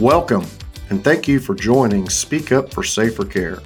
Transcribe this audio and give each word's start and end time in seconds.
Welcome, 0.00 0.44
and 0.90 1.04
thank 1.04 1.28
you 1.28 1.38
for 1.38 1.54
joining 1.54 2.08
Speak 2.08 2.50
Up 2.50 2.74
for 2.74 2.82
Safer 2.82 3.24
Care. 3.24 3.60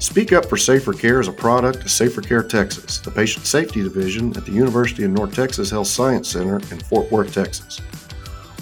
Speak 0.00 0.32
Up 0.32 0.46
for 0.46 0.56
Safer 0.56 0.92
Care 0.92 1.20
is 1.20 1.28
a 1.28 1.32
product 1.32 1.84
of 1.84 1.92
Safer 1.92 2.20
Care 2.20 2.42
Texas, 2.42 2.98
the 2.98 3.10
patient 3.12 3.46
safety 3.46 3.80
division 3.80 4.36
at 4.36 4.44
the 4.44 4.50
University 4.50 5.04
of 5.04 5.12
North 5.12 5.32
Texas 5.32 5.70
Health 5.70 5.86
Science 5.86 6.28
Center 6.28 6.56
in 6.56 6.80
Fort 6.80 7.08
Worth, 7.12 7.32
Texas. 7.32 7.80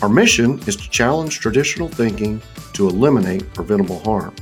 Our 0.03 0.11
mission 0.11 0.59
is 0.67 0.77
to 0.77 0.91
challenge 0.91 1.41
traditional 1.41 1.89
thinking 1.89 2.43
to 2.75 2.89
eliminate 2.89 3.55
preventable 3.55 4.01
harm. 4.01 4.37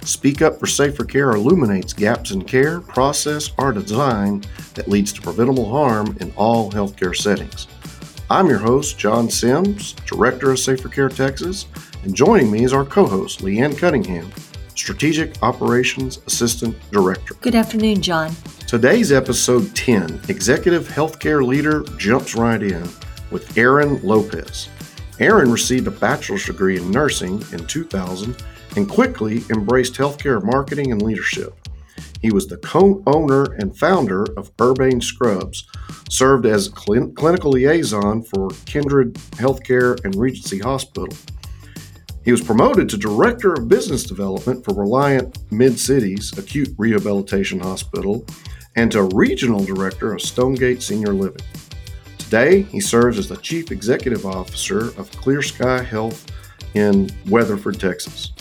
Speak 0.00 0.40
Up 0.40 0.58
for 0.58 0.66
Safer 0.66 1.04
Care 1.04 1.32
illuminates 1.32 1.92
gaps 1.92 2.30
in 2.30 2.42
care, 2.42 2.80
process, 2.80 3.50
or 3.58 3.70
design 3.70 4.42
that 4.76 4.88
leads 4.88 5.12
to 5.12 5.20
preventable 5.20 5.70
harm 5.70 6.16
in 6.20 6.32
all 6.36 6.72
healthcare 6.72 7.14
settings. 7.14 7.68
I'm 8.30 8.48
your 8.48 8.60
host, 8.60 8.98
John 8.98 9.28
Sims, 9.28 9.92
Director 10.06 10.52
of 10.52 10.58
Safer 10.58 10.88
Care 10.88 11.10
Texas, 11.10 11.66
and 12.02 12.14
joining 12.14 12.50
me 12.50 12.64
is 12.64 12.72
our 12.72 12.84
co 12.84 13.06
host, 13.06 13.40
Leanne 13.40 13.76
Cunningham, 13.76 14.30
Strategic 14.74 15.42
Operations 15.42 16.18
Assistant 16.26 16.76
Director. 16.90 17.34
Good 17.40 17.54
afternoon, 17.54 18.02
John. 18.02 18.34
Today's 18.66 19.12
episode 19.12 19.74
10 19.76 20.22
Executive 20.28 20.88
Healthcare 20.88 21.44
Leader 21.46 21.84
jumps 21.98 22.34
right 22.34 22.62
in 22.62 22.88
with 23.30 23.56
Aaron 23.56 24.00
Lopez. 24.02 24.68
Aaron 25.20 25.52
received 25.52 25.86
a 25.86 25.90
bachelor's 25.90 26.46
degree 26.46 26.78
in 26.78 26.90
nursing 26.90 27.42
in 27.52 27.66
2000 27.66 28.42
and 28.76 28.88
quickly 28.88 29.42
embraced 29.50 29.94
healthcare 29.94 30.42
marketing 30.42 30.90
and 30.90 31.02
leadership. 31.02 31.54
He 32.22 32.32
was 32.32 32.46
the 32.46 32.56
co 32.58 33.02
owner 33.06 33.44
and 33.58 33.76
founder 33.76 34.24
of 34.36 34.50
Urbane 34.60 35.00
Scrubs, 35.00 35.68
served 36.08 36.46
as 36.46 36.70
cl- 36.78 37.10
clinical 37.10 37.50
liaison 37.50 38.22
for 38.22 38.48
Kindred 38.64 39.14
Healthcare 39.32 40.02
and 40.04 40.14
Regency 40.14 40.60
Hospital. 40.60 41.08
He 42.24 42.30
was 42.30 42.40
promoted 42.40 42.88
to 42.88 42.96
Director 42.96 43.52
of 43.52 43.68
Business 43.68 44.04
Development 44.04 44.64
for 44.64 44.74
Reliant 44.74 45.38
Mid 45.50 45.78
Cities 45.78 46.36
Acute 46.38 46.72
Rehabilitation 46.78 47.58
Hospital 47.58 48.24
and 48.76 48.92
to 48.92 49.02
Regional 49.14 49.64
Director 49.64 50.14
of 50.14 50.22
Stonegate 50.22 50.82
Senior 50.82 51.14
Living. 51.14 51.44
Today, 52.18 52.62
he 52.62 52.80
serves 52.80 53.18
as 53.18 53.28
the 53.28 53.36
Chief 53.38 53.72
Executive 53.72 54.24
Officer 54.24 54.88
of 54.90 55.10
ClearSky 55.10 55.84
Health 55.84 56.30
in 56.74 57.10
Weatherford, 57.28 57.80
Texas. 57.80 58.32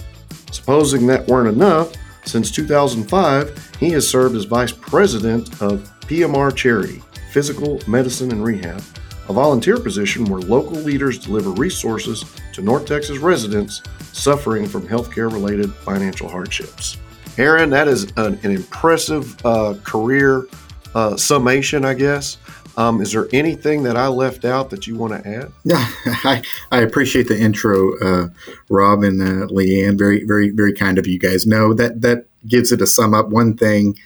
Supposing 0.52 1.08
that 1.08 1.28
weren't 1.28 1.54
enough, 1.54 1.92
since 2.24 2.52
2005, 2.52 3.78
he 3.80 3.90
has 3.90 4.08
served 4.08 4.36
as 4.36 4.46
Vice 4.46 4.72
President 4.72 5.60
of 5.60 5.92
PMR 6.02 6.56
Charity, 6.56 7.02
Physical 7.32 7.82
Medicine 7.88 8.32
and 8.32 8.44
Rehab, 8.44 8.84
a 9.28 9.34
volunteer 9.34 9.80
position 9.80 10.26
where 10.26 10.42
local 10.42 10.76
leaders 10.76 11.18
deliver 11.18 11.50
resources 11.52 12.26
to 12.54 12.62
North 12.62 12.86
Texas 12.86 13.18
residents 13.18 13.82
suffering 14.14 14.68
from 14.68 14.88
healthcare 14.88 15.32
related 15.32 15.74
financial 15.74 16.28
hardships. 16.28 16.98
Aaron, 17.38 17.70
that 17.70 17.88
is 17.88 18.12
an, 18.18 18.40
an 18.44 18.52
impressive 18.52 19.44
uh, 19.46 19.76
career 19.84 20.48
uh, 20.94 21.16
summation, 21.16 21.86
I 21.86 21.94
guess. 21.94 22.38
Um, 22.78 23.02
is 23.02 23.12
there 23.12 23.28
anything 23.34 23.84
that 23.84 23.98
I 23.98 24.08
left 24.08 24.46
out 24.46 24.70
that 24.70 24.88
you 24.88 24.96
want 24.96 25.24
to 25.24 25.30
add? 25.30 25.52
Yeah, 25.64 25.86
I, 26.24 26.42
I 26.72 26.80
appreciate 26.80 27.28
the 27.28 27.40
intro, 27.40 27.98
uh, 28.00 28.30
Rob 28.70 29.04
and 29.04 29.22
uh, 29.22 29.48
Leanne. 29.48 29.98
Very, 29.98 30.24
very, 30.24 30.52
very 30.52 30.74
kind 30.74 30.98
of 30.98 31.08
you 31.08 31.20
guys. 31.20 31.46
No, 31.46 31.74
that 31.74 32.02
that 32.02 32.26
gives 32.48 32.72
it 32.72 32.82
a 32.82 32.88
sum 32.88 33.14
up. 33.14 33.30
One 33.30 33.56
thing 33.58 33.98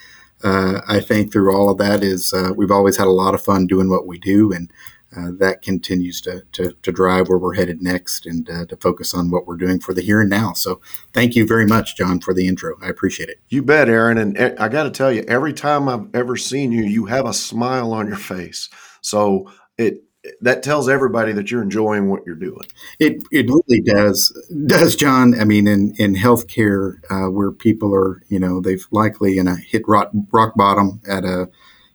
uh, 0.44 0.82
I 0.88 1.00
think 1.00 1.32
through 1.32 1.56
all 1.56 1.70
of 1.70 1.78
that 1.78 2.04
is 2.04 2.34
uh, 2.34 2.52
we've 2.56 2.72
always 2.72 2.98
had 2.98 3.08
a 3.08 3.12
lot 3.12 3.34
of 3.34 3.42
fun 3.44 3.68
doing 3.68 3.90
what 3.90 4.08
we 4.08 4.18
do, 4.18 4.52
and 4.52 4.72
uh, 5.16 5.32
that 5.38 5.62
continues 5.62 6.20
to, 6.22 6.44
to, 6.52 6.74
to, 6.82 6.92
drive 6.92 7.30
where 7.30 7.38
we're 7.38 7.56
headed 7.56 7.82
next 7.82 8.26
and 8.26 8.50
uh, 8.50 8.66
to 8.66 8.76
focus 8.78 9.14
on 9.14 9.32
what 9.32 9.48
we're 9.48 9.56
doing 9.56 9.80
for 9.80 9.94
the 9.94 10.02
here 10.02 10.22
and 10.22 10.30
now. 10.30 10.54
So 10.54 10.82
thank 11.14 11.36
you 11.36 11.46
very 11.46 11.66
much, 11.66 11.96
John, 11.96 12.20
for 12.20 12.34
the 12.34 12.48
intro. 12.48 12.76
I 12.82 12.88
appreciate 12.88 13.30
it. 13.30 13.40
You 13.50 13.62
bet, 13.62 13.88
Aaron. 13.88 14.18
And 14.18 14.60
I 14.60 14.68
got 14.68 14.84
to 14.84 14.92
tell 14.92 15.12
you, 15.12 15.24
every 15.28 15.54
time 15.54 15.88
I've 15.88 16.14
ever 16.14 16.36
seen 16.36 16.72
you, 16.72 16.84
you 16.84 17.06
have 17.06 17.26
a 17.26 17.34
smile 17.34 17.94
on 17.94 18.08
your 18.08 18.18
face. 18.18 18.70
So 19.02 19.52
it 19.78 20.02
that 20.42 20.64
tells 20.64 20.90
everybody 20.90 21.32
that 21.34 21.52
you're 21.52 21.62
enjoying 21.62 22.10
what 22.10 22.26
you're 22.26 22.36
doing. 22.36 22.64
It 23.00 23.24
it 23.32 23.48
really 23.48 23.82
does, 23.82 24.32
does 24.66 24.96
John. 24.96 25.40
I 25.40 25.46
mean, 25.46 25.68
in 25.68 25.94
in 25.98 26.16
healthcare, 26.16 26.96
uh, 27.10 27.30
where 27.30 27.52
people 27.52 27.94
are, 27.94 28.22
you 28.28 28.40
know, 28.40 28.62
they've 28.62 28.86
likely 28.92 29.38
in 29.38 29.48
a 29.48 29.56
hit 29.56 29.84
rock, 29.88 30.12
rock 30.32 30.56
bottom 30.56 31.02
at 31.08 31.24
a, 31.24 31.50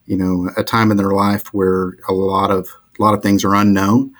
you 0.06 0.16
know, 0.16 0.50
a 0.56 0.64
time 0.64 0.90
in 0.90 0.96
their 0.96 1.10
life 1.10 1.52
where 1.52 1.96
a 2.08 2.12
lot 2.12 2.50
of 2.50 2.68
a 3.00 3.02
lot 3.02 3.14
of 3.14 3.22
things 3.22 3.44
are 3.44 3.54
unknown, 3.54 4.12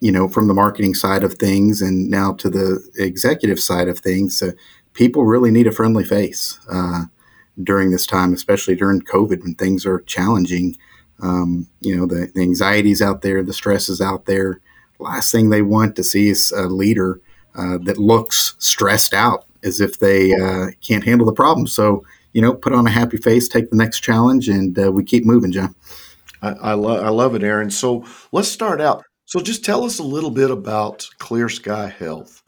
you 0.00 0.10
know, 0.10 0.28
from 0.28 0.48
the 0.48 0.54
marketing 0.54 0.94
side 0.94 1.22
of 1.22 1.34
things 1.34 1.80
and 1.80 2.10
now 2.10 2.32
to 2.34 2.50
the 2.50 2.84
executive 2.98 3.60
side 3.60 3.88
of 3.88 3.98
things. 3.98 4.42
People 4.94 5.24
really 5.24 5.50
need 5.50 5.66
a 5.66 5.72
friendly 5.72 6.04
face 6.04 6.58
uh, 6.70 7.04
during 7.62 7.90
this 7.90 8.06
time, 8.06 8.32
especially 8.32 8.74
during 8.74 9.00
COVID 9.02 9.42
when 9.42 9.54
things 9.54 9.86
are 9.86 10.00
challenging. 10.00 10.76
Um, 11.20 11.68
you 11.80 11.96
know, 11.96 12.06
the, 12.06 12.30
the 12.34 12.42
anxieties 12.42 13.00
out 13.00 13.22
there, 13.22 13.42
the 13.42 13.52
stress 13.52 13.88
is 13.88 14.00
out 14.00 14.26
there. 14.26 14.60
Last 14.98 15.30
thing 15.30 15.50
they 15.50 15.62
want 15.62 15.94
to 15.96 16.04
see 16.04 16.28
is 16.28 16.50
a 16.50 16.66
leader 16.66 17.20
uh, 17.54 17.78
that 17.82 17.98
looks 17.98 18.54
stressed 18.58 19.14
out 19.14 19.44
as 19.62 19.80
if 19.80 19.98
they 19.98 20.32
uh, 20.34 20.68
can't 20.80 21.04
handle 21.04 21.26
the 21.26 21.32
problem. 21.32 21.66
So, 21.66 22.04
you 22.32 22.42
know, 22.42 22.54
put 22.54 22.72
on 22.72 22.86
a 22.86 22.90
happy 22.90 23.16
face, 23.16 23.48
take 23.48 23.70
the 23.70 23.76
next 23.76 24.00
challenge, 24.00 24.48
and 24.48 24.78
uh, 24.78 24.92
we 24.92 25.04
keep 25.04 25.24
moving, 25.24 25.52
John. 25.52 25.74
I, 26.52 26.74
love 26.74 27.04
I 27.04 27.08
love 27.08 27.34
it, 27.34 27.42
Aaron. 27.42 27.70
So 27.70 28.04
let's 28.32 28.48
start 28.48 28.80
out. 28.80 29.04
So 29.24 29.40
just 29.40 29.64
tell 29.64 29.84
us 29.84 29.98
a 29.98 30.04
little 30.04 30.30
bit 30.30 30.50
about 30.50 31.08
ClearSky 31.18 31.92
Health. 31.92 32.42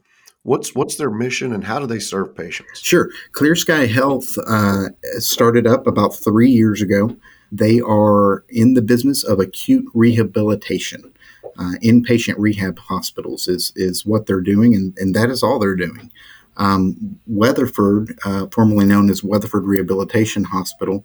What's 0.45 0.75
what's 0.75 0.97
their 0.97 1.11
mission 1.11 1.53
and 1.53 1.65
how 1.65 1.79
do 1.79 1.87
they 1.87 1.99
serve 1.99 2.35
patients? 2.35 2.81
Sure. 2.81 3.11
ClearSky 3.33 3.89
Health 3.89 4.39
uh, 4.47 4.89
started 5.19 5.67
up 5.67 5.87
about 5.87 6.15
three 6.15 6.51
years 6.51 6.81
ago. 6.81 7.17
They 7.51 7.81
are 7.81 8.45
in 8.49 8.75
the 8.75 8.83
business 8.83 9.25
of 9.25 9.41
acute 9.41 9.87
rehabilitation. 9.95 11.13
Uh, 11.59 11.73
inpatient 11.83 12.37
rehab 12.39 12.79
hospitals 12.79 13.49
is 13.49 13.73
is 13.75 14.07
what 14.07 14.27
they're 14.27 14.41
doing, 14.41 14.75
and, 14.75 14.97
and 14.99 15.15
that 15.15 15.31
is 15.31 15.43
all 15.43 15.59
they're 15.59 15.75
doing. 15.75 16.13
Um, 16.57 17.19
Weatherford, 17.27 18.17
uh, 18.25 18.47
formerly 18.53 18.85
known 18.85 19.11
as 19.11 19.25
Weatherford 19.25 19.65
Rehabilitation 19.65 20.45
Hospital, 20.45 21.05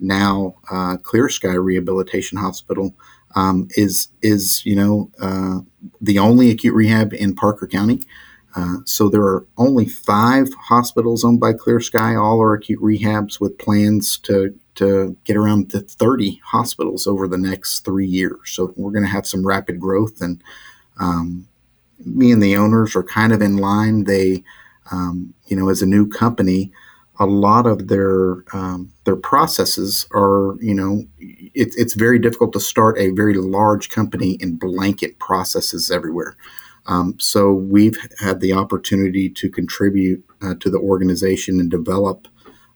now 0.00 0.54
uh, 0.70 0.96
ClearSky 0.98 1.62
Rehabilitation 1.62 2.38
Hospital 2.38 2.94
um, 3.34 3.68
is 3.76 4.08
is 4.22 4.64
you 4.64 4.76
know 4.76 5.10
uh, 5.20 5.60
the 6.00 6.18
only 6.18 6.50
acute 6.50 6.74
rehab 6.74 7.12
in 7.12 7.34
Parker 7.34 7.66
County. 7.66 8.00
Uh, 8.56 8.78
so 8.84 9.08
there 9.08 9.22
are 9.22 9.46
only 9.56 9.86
five 9.86 10.48
hospitals 10.54 11.24
owned 11.24 11.38
by 11.38 11.52
ClearSky. 11.52 12.20
All 12.20 12.42
are 12.42 12.54
acute 12.54 12.80
rehabs 12.80 13.40
with 13.40 13.58
plans 13.58 14.18
to 14.18 14.58
to 14.76 15.16
get 15.24 15.36
around 15.36 15.70
to 15.70 15.80
30 15.80 16.40
hospitals 16.44 17.06
over 17.06 17.26
the 17.26 17.36
next 17.36 17.80
three 17.80 18.06
years. 18.06 18.38
So 18.44 18.72
we're 18.76 18.92
going 18.92 19.04
to 19.04 19.10
have 19.10 19.26
some 19.26 19.46
rapid 19.46 19.80
growth, 19.80 20.20
and 20.20 20.42
um, 21.00 21.48
me 22.04 22.32
and 22.32 22.42
the 22.42 22.56
owners 22.56 22.94
are 22.96 23.02
kind 23.02 23.32
of 23.32 23.42
in 23.42 23.56
line. 23.56 24.04
They, 24.04 24.44
um, 24.90 25.34
you 25.46 25.56
know, 25.56 25.68
as 25.68 25.82
a 25.82 25.86
new 25.86 26.08
company 26.08 26.72
a 27.18 27.26
lot 27.26 27.66
of 27.66 27.88
their 27.88 28.44
um, 28.52 28.92
their 29.04 29.16
processes 29.16 30.06
are 30.12 30.56
you 30.60 30.74
know 30.74 31.04
it, 31.18 31.74
it's 31.76 31.94
very 31.94 32.18
difficult 32.18 32.52
to 32.52 32.60
start 32.60 32.98
a 32.98 33.10
very 33.10 33.34
large 33.34 33.88
company 33.88 34.38
and 34.40 34.60
blanket 34.60 35.18
processes 35.18 35.90
everywhere. 35.90 36.36
Um, 36.86 37.16
so 37.18 37.52
we've 37.52 37.98
had 38.18 38.40
the 38.40 38.52
opportunity 38.52 39.28
to 39.30 39.50
contribute 39.50 40.24
uh, 40.40 40.54
to 40.60 40.70
the 40.70 40.78
organization 40.78 41.60
and 41.60 41.70
develop 41.70 42.28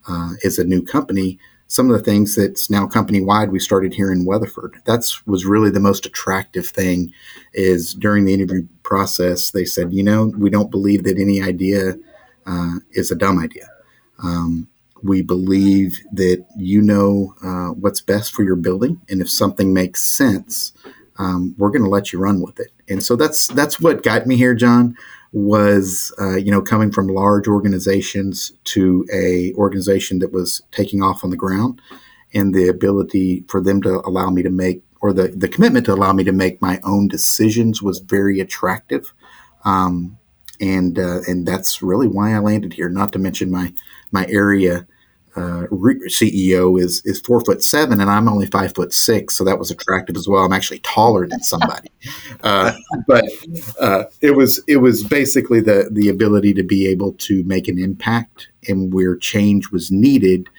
uh, 0.07 0.33
as 0.45 0.59
a 0.59 0.65
new 0.65 0.83
company 0.83 1.39
some 1.69 1.91
of 1.91 1.97
the 1.97 2.05
things 2.05 2.37
that's 2.37 2.69
now 2.69 2.87
company 2.87 3.23
wide 3.23 3.51
we 3.51 3.59
started 3.59 3.95
here 3.95 4.13
in 4.13 4.27
weatherford. 4.27 4.77
That's 4.85 5.27
was 5.27 5.47
really 5.47 5.71
the 5.71 5.81
most 5.81 6.05
attractive 6.05 6.67
thing 6.67 7.11
is 7.55 7.95
during 7.95 8.27
the 8.27 8.35
interview 8.35 8.67
process 8.83 9.53
they 9.53 9.65
said 9.65 9.93
you 9.93 10.03
know 10.03 10.33
we 10.37 10.51
don't 10.51 10.71
believe 10.71 11.05
that 11.05 11.19
any 11.19 11.41
idea 11.41 11.95
uh, 12.45 12.75
is 12.91 13.11
a 13.11 13.17
dumb 13.17 13.39
idea 13.39 13.72
um, 14.23 14.69
we 15.03 15.23
believe 15.23 16.01
that 16.13 16.45
you 16.57 16.81
know 16.81 17.35
uh, 17.45 17.69
what's 17.69 18.01
best 18.01 18.33
for 18.33 18.43
your 18.43 18.57
building, 18.57 19.01
and 19.09 19.21
if 19.21 19.31
something 19.31 19.75
makes 19.75 20.03
sense, 20.03 20.73
um, 21.19 21.55
we're 21.59 21.71
going 21.71 21.83
to 21.83 21.89
let 21.89 22.13
you 22.13 22.19
run 22.19 22.41
with 22.41 22.61
it. 22.61 22.71
And 22.89 23.03
so 23.03 23.17
that's 23.17 23.49
that's 23.49 23.81
what 23.81 24.03
got 24.03 24.27
me 24.27 24.37
here, 24.37 24.55
John. 24.55 24.97
Was 25.33 26.15
uh, 26.21 26.37
you 26.37 26.51
know 26.51 26.63
coming 26.63 26.93
from 26.93 27.09
large 27.09 27.49
organizations 27.49 28.53
to 28.65 29.07
a 29.13 29.53
organization 29.55 30.19
that 30.21 30.33
was 30.33 30.63
taking 30.71 31.03
off 31.03 31.25
on 31.25 31.31
the 31.31 31.37
ground, 31.37 31.81
and 32.35 32.55
the 32.55 32.69
ability 32.69 33.45
for 33.49 33.61
them 33.61 33.83
to 33.83 34.03
allow 34.07 34.31
me 34.31 34.43
to 34.43 34.51
make 34.51 34.83
or 35.01 35.13
the 35.13 35.29
the 35.29 35.49
commitment 35.49 35.87
to 35.87 35.95
allow 35.95 36.13
me 36.13 36.23
to 36.25 36.33
make 36.33 36.63
my 36.63 36.81
own 36.85 37.09
decisions 37.09 37.83
was 37.83 37.99
very 37.99 38.41
attractive. 38.41 39.13
Um, 39.65 40.19
and 40.61 40.99
uh, 40.99 41.21
and 41.27 41.47
that's 41.47 41.83
really 41.83 42.07
why 42.07 42.35
I 42.35 42.39
landed 42.39 42.75
here. 42.75 42.89
Not 42.89 43.13
to 43.13 43.19
mention 43.19 43.51
my 43.51 43.73
my 44.13 44.27
area 44.29 44.87
uh, 45.35 45.67
CEO 45.71 46.79
is 46.79 47.01
is 47.05 47.21
four 47.21 47.41
foot 47.41 47.65
seven, 47.65 48.01
and 48.01 48.11
I'm 48.11 48.29
only 48.29 48.47
five 48.47 48.75
foot 48.75 48.93
six, 48.93 49.35
so 49.35 49.45
that 49.45 49.59
was 49.59 49.71
attractive 49.71 50.17
as 50.17 50.29
well. 50.29 50.45
I'm 50.45 50.53
actually 50.53 50.81
taller 50.81 51.27
than 51.27 51.43
somebody, 51.43 51.89
uh, 52.43 52.73
but 53.07 53.25
uh, 53.81 54.05
it 54.21 54.33
was 54.33 54.63
it 54.69 54.77
was 54.79 55.03
basically 55.03 55.61
the 55.61 55.89
the 55.91 56.09
ability 56.09 56.53
to 56.55 56.63
be 56.63 56.87
able 56.87 57.15
to 57.15 57.43
make 57.45 57.67
an 57.67 57.79
impact, 57.79 58.49
and 58.69 58.93
where 58.93 59.17
change 59.17 59.71
was 59.71 59.91
needed, 59.91 60.51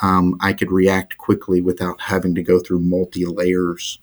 um, 0.00 0.36
I 0.40 0.54
could 0.54 0.72
react 0.72 1.18
quickly 1.18 1.60
without 1.60 2.00
having 2.00 2.34
to 2.34 2.42
go 2.42 2.58
through 2.58 2.80
multi 2.80 3.26
layers, 3.26 3.98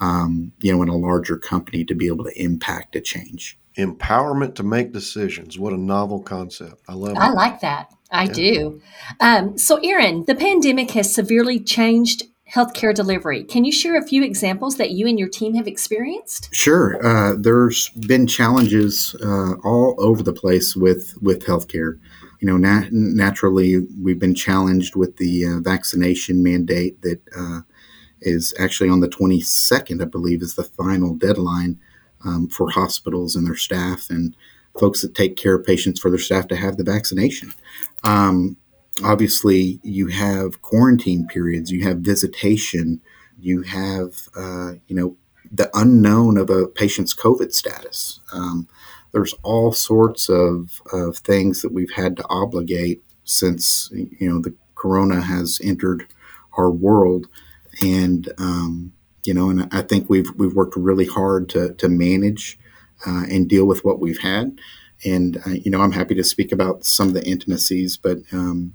um, 0.00 0.52
you 0.60 0.72
know, 0.72 0.82
in 0.82 0.88
a 0.88 0.96
larger 0.96 1.38
company 1.38 1.84
to 1.86 1.94
be 1.94 2.06
able 2.06 2.24
to 2.24 2.42
impact 2.42 2.94
a 2.94 3.00
change. 3.00 3.58
Empowerment 3.78 4.54
to 4.56 4.62
make 4.62 4.92
decisions. 4.92 5.58
What 5.58 5.72
a 5.72 5.78
novel 5.78 6.20
concept! 6.20 6.82
I 6.88 6.94
love 6.94 7.12
it. 7.12 7.18
I 7.18 7.30
like 7.30 7.60
that. 7.60 7.92
I 8.10 8.24
yeah. 8.24 8.32
do. 8.32 8.82
Um, 9.20 9.56
so, 9.56 9.78
Aaron, 9.82 10.24
the 10.26 10.34
pandemic 10.34 10.90
has 10.90 11.12
severely 11.12 11.58
changed 11.58 12.24
healthcare 12.54 12.94
delivery. 12.94 13.44
Can 13.44 13.64
you 13.64 13.72
share 13.72 13.96
a 13.96 14.06
few 14.06 14.22
examples 14.22 14.76
that 14.76 14.90
you 14.90 15.06
and 15.08 15.18
your 15.18 15.28
team 15.28 15.54
have 15.54 15.66
experienced? 15.66 16.54
Sure. 16.54 17.04
Uh, 17.04 17.34
there's 17.38 17.88
been 17.90 18.26
challenges 18.26 19.16
uh, 19.24 19.54
all 19.64 19.94
over 19.98 20.22
the 20.22 20.32
place 20.32 20.76
with 20.76 21.14
with 21.22 21.46
healthcare. 21.46 21.98
You 22.40 22.48
know, 22.48 22.56
nat- 22.56 22.92
naturally, 22.92 23.86
we've 24.02 24.18
been 24.18 24.34
challenged 24.34 24.96
with 24.96 25.16
the 25.16 25.46
uh, 25.46 25.60
vaccination 25.60 26.42
mandate 26.42 27.00
that 27.02 27.20
uh, 27.36 27.60
is 28.20 28.52
actually 28.58 28.90
on 28.90 29.00
the 29.00 29.08
22nd, 29.08 30.02
I 30.02 30.06
believe, 30.06 30.42
is 30.42 30.56
the 30.56 30.64
final 30.64 31.14
deadline 31.14 31.80
um, 32.24 32.48
for 32.48 32.70
hospitals 32.70 33.36
and 33.36 33.46
their 33.46 33.56
staff 33.56 34.10
and 34.10 34.36
folks 34.78 35.02
that 35.02 35.14
take 35.14 35.36
care 35.36 35.54
of 35.54 35.66
patients 35.66 36.00
for 36.00 36.10
their 36.10 36.18
staff 36.18 36.48
to 36.48 36.56
have 36.56 36.76
the 36.76 36.84
vaccination. 36.84 37.52
Um, 38.04 38.56
obviously, 39.04 39.80
you 39.82 40.08
have 40.08 40.62
quarantine 40.62 41.26
periods, 41.26 41.70
you 41.70 41.84
have 41.84 41.98
visitation, 41.98 43.00
you 43.38 43.62
have, 43.62 44.28
uh, 44.36 44.72
you 44.86 44.96
know, 44.96 45.16
the 45.50 45.70
unknown 45.74 46.38
of 46.38 46.48
a 46.48 46.66
patient's 46.66 47.14
COVID 47.14 47.52
status. 47.52 48.20
Um, 48.32 48.66
there's 49.12 49.34
all 49.42 49.72
sorts 49.72 50.30
of, 50.30 50.80
of 50.92 51.18
things 51.18 51.60
that 51.60 51.72
we've 51.72 51.92
had 51.92 52.16
to 52.16 52.24
obligate 52.30 53.02
since, 53.24 53.90
you 53.92 54.28
know, 54.28 54.40
the 54.40 54.54
corona 54.74 55.20
has 55.20 55.60
entered 55.62 56.06
our 56.56 56.70
world. 56.70 57.26
And, 57.82 58.32
um, 58.38 58.92
you 59.24 59.34
know, 59.34 59.50
and 59.50 59.68
I 59.72 59.82
think 59.82 60.08
we've, 60.08 60.30
we've 60.36 60.54
worked 60.54 60.76
really 60.76 61.06
hard 61.06 61.48
to, 61.50 61.74
to 61.74 61.88
manage 61.88 62.58
uh, 63.06 63.24
and 63.30 63.48
deal 63.48 63.66
with 63.66 63.84
what 63.84 64.00
we've 64.00 64.20
had. 64.20 64.58
And 65.04 65.38
uh, 65.46 65.50
you 65.50 65.70
know, 65.70 65.80
I'm 65.80 65.92
happy 65.92 66.14
to 66.14 66.24
speak 66.24 66.52
about 66.52 66.84
some 66.84 67.08
of 67.08 67.14
the 67.14 67.24
intimacies, 67.24 67.96
but 67.96 68.18
um, 68.32 68.74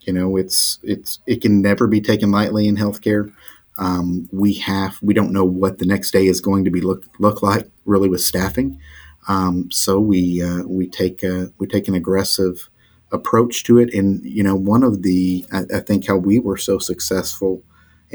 you 0.00 0.12
know, 0.12 0.36
it's 0.36 0.78
it's 0.82 1.18
it 1.26 1.42
can 1.42 1.60
never 1.60 1.86
be 1.86 2.00
taken 2.00 2.30
lightly 2.30 2.66
in 2.66 2.76
healthcare. 2.76 3.32
Um, 3.78 4.28
we 4.32 4.54
have 4.54 4.98
we 5.02 5.12
don't 5.12 5.32
know 5.32 5.44
what 5.44 5.78
the 5.78 5.86
next 5.86 6.12
day 6.12 6.26
is 6.26 6.40
going 6.40 6.64
to 6.64 6.70
be 6.70 6.80
look 6.80 7.04
look 7.18 7.42
like 7.42 7.68
really 7.84 8.08
with 8.08 8.22
staffing. 8.22 8.80
Um, 9.28 9.70
so 9.70 9.98
we 9.98 10.42
uh, 10.42 10.62
we 10.66 10.88
take 10.88 11.22
a, 11.22 11.52
we 11.58 11.66
take 11.66 11.88
an 11.88 11.94
aggressive 11.94 12.70
approach 13.12 13.64
to 13.64 13.78
it. 13.78 13.92
And 13.92 14.24
you 14.24 14.42
know, 14.42 14.54
one 14.54 14.82
of 14.82 15.02
the 15.02 15.44
I, 15.52 15.64
I 15.74 15.80
think 15.80 16.06
how 16.06 16.16
we 16.16 16.38
were 16.38 16.56
so 16.56 16.78
successful 16.78 17.62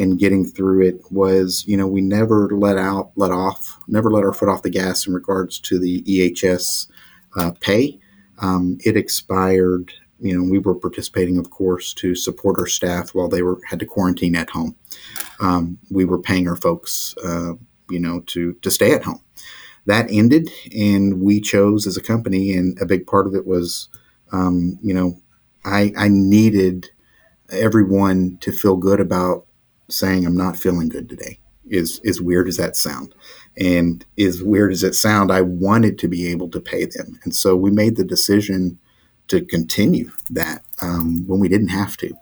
and 0.01 0.17
getting 0.17 0.43
through 0.43 0.81
it 0.81 0.99
was, 1.11 1.63
you 1.67 1.77
know, 1.77 1.87
we 1.87 2.01
never 2.01 2.49
let 2.51 2.77
out, 2.77 3.11
let 3.15 3.31
off, 3.31 3.79
never 3.87 4.09
let 4.09 4.23
our 4.23 4.33
foot 4.33 4.49
off 4.49 4.63
the 4.63 4.69
gas 4.69 5.05
in 5.05 5.13
regards 5.13 5.59
to 5.59 5.77
the 5.77 6.01
EHS 6.03 6.87
uh, 7.37 7.51
pay. 7.59 7.99
Um, 8.39 8.79
it 8.83 8.97
expired. 8.97 9.93
You 10.19 10.37
know, 10.37 10.49
we 10.49 10.57
were 10.57 10.73
participating, 10.73 11.37
of 11.37 11.51
course, 11.51 11.93
to 11.95 12.15
support 12.15 12.59
our 12.59 12.65
staff 12.65 13.13
while 13.13 13.29
they 13.29 13.43
were 13.43 13.59
had 13.69 13.79
to 13.79 13.85
quarantine 13.85 14.35
at 14.35 14.49
home. 14.49 14.75
Um, 15.39 15.77
we 15.91 16.05
were 16.05 16.19
paying 16.19 16.47
our 16.47 16.55
folks, 16.55 17.15
uh, 17.23 17.53
you 17.89 17.99
know, 17.99 18.21
to 18.27 18.53
to 18.53 18.71
stay 18.71 18.93
at 18.93 19.03
home. 19.03 19.21
That 19.85 20.11
ended, 20.11 20.51
and 20.75 21.21
we 21.21 21.41
chose 21.41 21.85
as 21.85 21.97
a 21.97 22.03
company, 22.03 22.53
and 22.53 22.79
a 22.81 22.85
big 22.85 23.07
part 23.07 23.27
of 23.27 23.35
it 23.35 23.45
was, 23.47 23.89
um, 24.31 24.79
you 24.81 24.93
know, 24.93 25.21
I 25.63 25.91
I 25.95 26.07
needed 26.07 26.89
everyone 27.51 28.37
to 28.41 28.51
feel 28.51 28.77
good 28.77 28.99
about 28.99 29.45
saying 29.91 30.25
I'm 30.25 30.37
not 30.37 30.57
feeling 30.57 30.89
good 30.89 31.09
today. 31.09 31.39
Is 31.69 32.01
as 32.05 32.19
weird 32.19 32.47
as 32.47 32.57
that 32.57 32.75
sound, 32.75 33.13
and 33.55 34.03
as 34.19 34.43
weird 34.43 34.71
as 34.71 34.83
it 34.83 34.93
sound, 34.93 35.31
I 35.31 35.41
wanted 35.41 35.97
to 35.99 36.07
be 36.07 36.27
able 36.27 36.49
to 36.49 36.59
pay 36.59 36.85
them, 36.85 37.19
and 37.23 37.33
so 37.35 37.55
we 37.55 37.71
made 37.71 37.95
the 37.95 38.03
decision 38.03 38.79
to 39.27 39.45
continue 39.45 40.11
that 40.29 40.63
um, 40.81 41.23
when 41.27 41.39
we 41.39 41.47
didn't 41.47 41.69
have 41.69 41.95
to. 41.97 42.13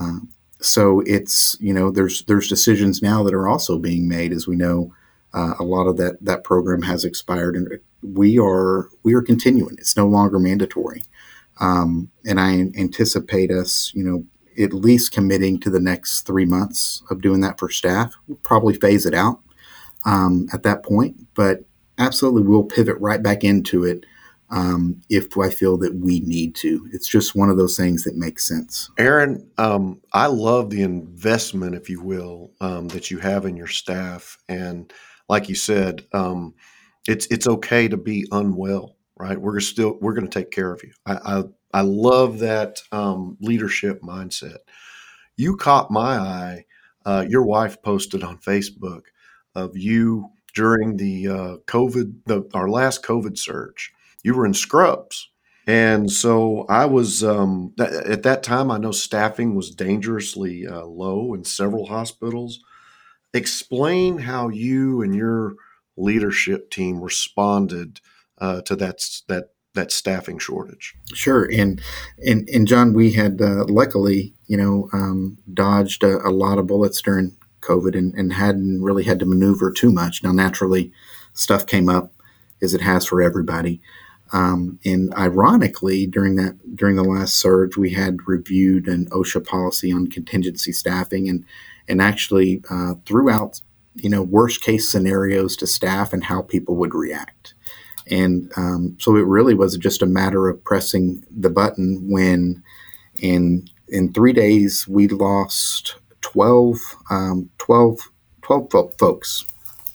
Um, 0.00 0.32
so 0.60 1.00
it's 1.06 1.56
you 1.60 1.72
know 1.72 1.90
there's 1.90 2.22
there's 2.24 2.48
decisions 2.48 3.02
now 3.02 3.22
that 3.22 3.34
are 3.34 3.48
also 3.48 3.78
being 3.78 4.08
made 4.08 4.32
as 4.32 4.46
we 4.46 4.56
know 4.56 4.92
uh, 5.32 5.54
a 5.58 5.64
lot 5.64 5.86
of 5.86 5.96
that 5.96 6.18
that 6.22 6.44
program 6.44 6.82
has 6.82 7.04
expired 7.04 7.56
and 7.56 7.78
we 8.02 8.38
are 8.38 8.88
we 9.02 9.14
are 9.14 9.22
continuing 9.22 9.74
it's 9.78 9.96
no 9.96 10.06
longer 10.06 10.38
mandatory 10.38 11.04
um, 11.60 12.10
and 12.26 12.40
I 12.40 12.70
anticipate 12.76 13.50
us 13.50 13.92
you 13.94 14.04
know 14.04 14.24
at 14.60 14.72
least 14.72 15.12
committing 15.12 15.58
to 15.60 15.70
the 15.70 15.80
next 15.80 16.22
three 16.22 16.44
months 16.44 17.02
of 17.10 17.22
doing 17.22 17.40
that 17.40 17.58
for 17.58 17.68
staff. 17.68 18.14
We'll 18.26 18.38
probably 18.38 18.74
phase 18.74 19.06
it 19.06 19.14
out 19.14 19.40
um, 20.04 20.48
at 20.52 20.62
that 20.64 20.82
point, 20.84 21.26
but 21.34 21.64
absolutely 21.98 22.42
we'll 22.42 22.64
pivot 22.64 22.96
right 22.98 23.22
back 23.22 23.44
into 23.44 23.84
it 23.84 24.04
um, 24.50 25.00
if 25.08 25.36
I 25.38 25.50
feel 25.50 25.76
that 25.78 25.94
we 25.94 26.20
need 26.20 26.54
to. 26.56 26.88
It's 26.92 27.08
just 27.08 27.36
one 27.36 27.50
of 27.50 27.56
those 27.56 27.76
things 27.76 28.04
that 28.04 28.16
makes 28.16 28.46
sense. 28.46 28.90
Aaron, 28.98 29.48
um, 29.58 30.00
I 30.12 30.26
love 30.26 30.70
the 30.70 30.82
investment, 30.82 31.74
if 31.74 31.88
you 31.88 32.02
will, 32.02 32.50
um, 32.60 32.88
that 32.88 33.10
you 33.10 33.18
have 33.18 33.44
in 33.44 33.56
your 33.56 33.68
staff, 33.68 34.38
and 34.48 34.92
like 35.28 35.48
you 35.48 35.54
said, 35.54 36.04
um, 36.12 36.54
it's 37.06 37.26
it's 37.26 37.46
okay 37.46 37.86
to 37.88 37.96
be 37.96 38.26
unwell, 38.32 38.96
right? 39.16 39.40
We're 39.40 39.60
still 39.60 39.98
we're 40.00 40.14
going 40.14 40.28
to 40.28 40.38
take 40.38 40.50
care 40.50 40.72
of 40.72 40.82
you. 40.82 40.92
I, 41.06 41.18
I 41.24 41.44
I 41.72 41.82
love 41.82 42.38
that 42.40 42.82
um, 42.92 43.36
leadership 43.40 44.02
mindset. 44.02 44.58
You 45.36 45.56
caught 45.56 45.90
my 45.90 46.16
eye. 46.18 46.64
Uh, 47.06 47.24
your 47.28 47.42
wife 47.42 47.80
posted 47.82 48.22
on 48.22 48.38
Facebook 48.38 49.02
of 49.54 49.76
you 49.76 50.30
during 50.54 50.96
the 50.96 51.28
uh, 51.28 51.56
COVID, 51.66 52.14
the, 52.26 52.48
our 52.54 52.68
last 52.68 53.02
COVID 53.02 53.38
surge. 53.38 53.92
You 54.22 54.34
were 54.34 54.46
in 54.46 54.54
scrubs. 54.54 55.30
And 55.66 56.10
so 56.10 56.66
I 56.68 56.86
was, 56.86 57.22
um, 57.22 57.72
th- 57.78 57.90
at 57.90 58.22
that 58.24 58.42
time, 58.42 58.70
I 58.70 58.78
know 58.78 58.92
staffing 58.92 59.54
was 59.54 59.70
dangerously 59.70 60.66
uh, 60.66 60.84
low 60.84 61.32
in 61.34 61.44
several 61.44 61.86
hospitals. 61.86 62.60
Explain 63.32 64.18
how 64.18 64.48
you 64.48 65.02
and 65.02 65.14
your 65.14 65.54
leadership 65.96 66.70
team 66.70 67.00
responded 67.00 68.00
uh, 68.38 68.62
to 68.62 68.76
that, 68.76 68.98
that 69.28 69.50
that 69.74 69.92
staffing 69.92 70.38
shortage. 70.38 70.94
Sure, 71.14 71.48
and 71.50 71.80
and 72.26 72.48
and 72.48 72.66
John, 72.66 72.92
we 72.92 73.12
had 73.12 73.40
uh, 73.40 73.64
luckily, 73.66 74.34
you 74.46 74.56
know, 74.56 74.88
um, 74.92 75.38
dodged 75.52 76.02
a, 76.02 76.26
a, 76.26 76.30
lot 76.30 76.58
of 76.58 76.66
bullets 76.66 77.00
during 77.00 77.36
COVID, 77.60 77.96
and, 77.96 78.14
and 78.14 78.32
hadn't 78.32 78.82
really 78.82 79.04
had 79.04 79.18
to 79.20 79.26
maneuver 79.26 79.70
too 79.70 79.92
much. 79.92 80.22
Now, 80.22 80.32
naturally, 80.32 80.92
stuff 81.34 81.66
came 81.66 81.88
up 81.88 82.12
as 82.62 82.74
it 82.74 82.80
has 82.80 83.06
for 83.06 83.22
everybody. 83.22 83.80
Um, 84.32 84.78
and 84.84 85.12
ironically, 85.14 86.06
during 86.06 86.36
that 86.36 86.76
during 86.76 86.96
the 86.96 87.04
last 87.04 87.34
surge, 87.34 87.76
we 87.76 87.90
had 87.90 88.18
reviewed 88.26 88.86
an 88.86 89.06
OSHA 89.10 89.46
policy 89.46 89.92
on 89.92 90.06
contingency 90.08 90.72
staffing, 90.72 91.28
and 91.28 91.44
and 91.88 92.00
actually 92.00 92.62
uh, 92.70 92.94
throughout, 93.06 93.60
you 93.94 94.08
know, 94.08 94.22
worst 94.22 94.62
case 94.62 94.90
scenarios 94.90 95.56
to 95.56 95.66
staff 95.66 96.12
and 96.12 96.24
how 96.24 96.42
people 96.42 96.76
would 96.76 96.94
react. 96.94 97.54
And 98.08 98.50
um, 98.56 98.96
so 98.98 99.16
it 99.16 99.26
really 99.26 99.54
was 99.54 99.76
just 99.76 100.02
a 100.02 100.06
matter 100.06 100.48
of 100.48 100.62
pressing 100.64 101.24
the 101.30 101.50
button 101.50 102.08
when 102.08 102.62
in 103.20 103.68
in 103.88 104.12
three 104.12 104.32
days 104.32 104.86
we 104.86 105.08
lost 105.08 105.96
12, 106.20 106.96
um, 107.10 107.50
12, 107.58 108.10
12 108.42 108.94
folks. 108.98 109.44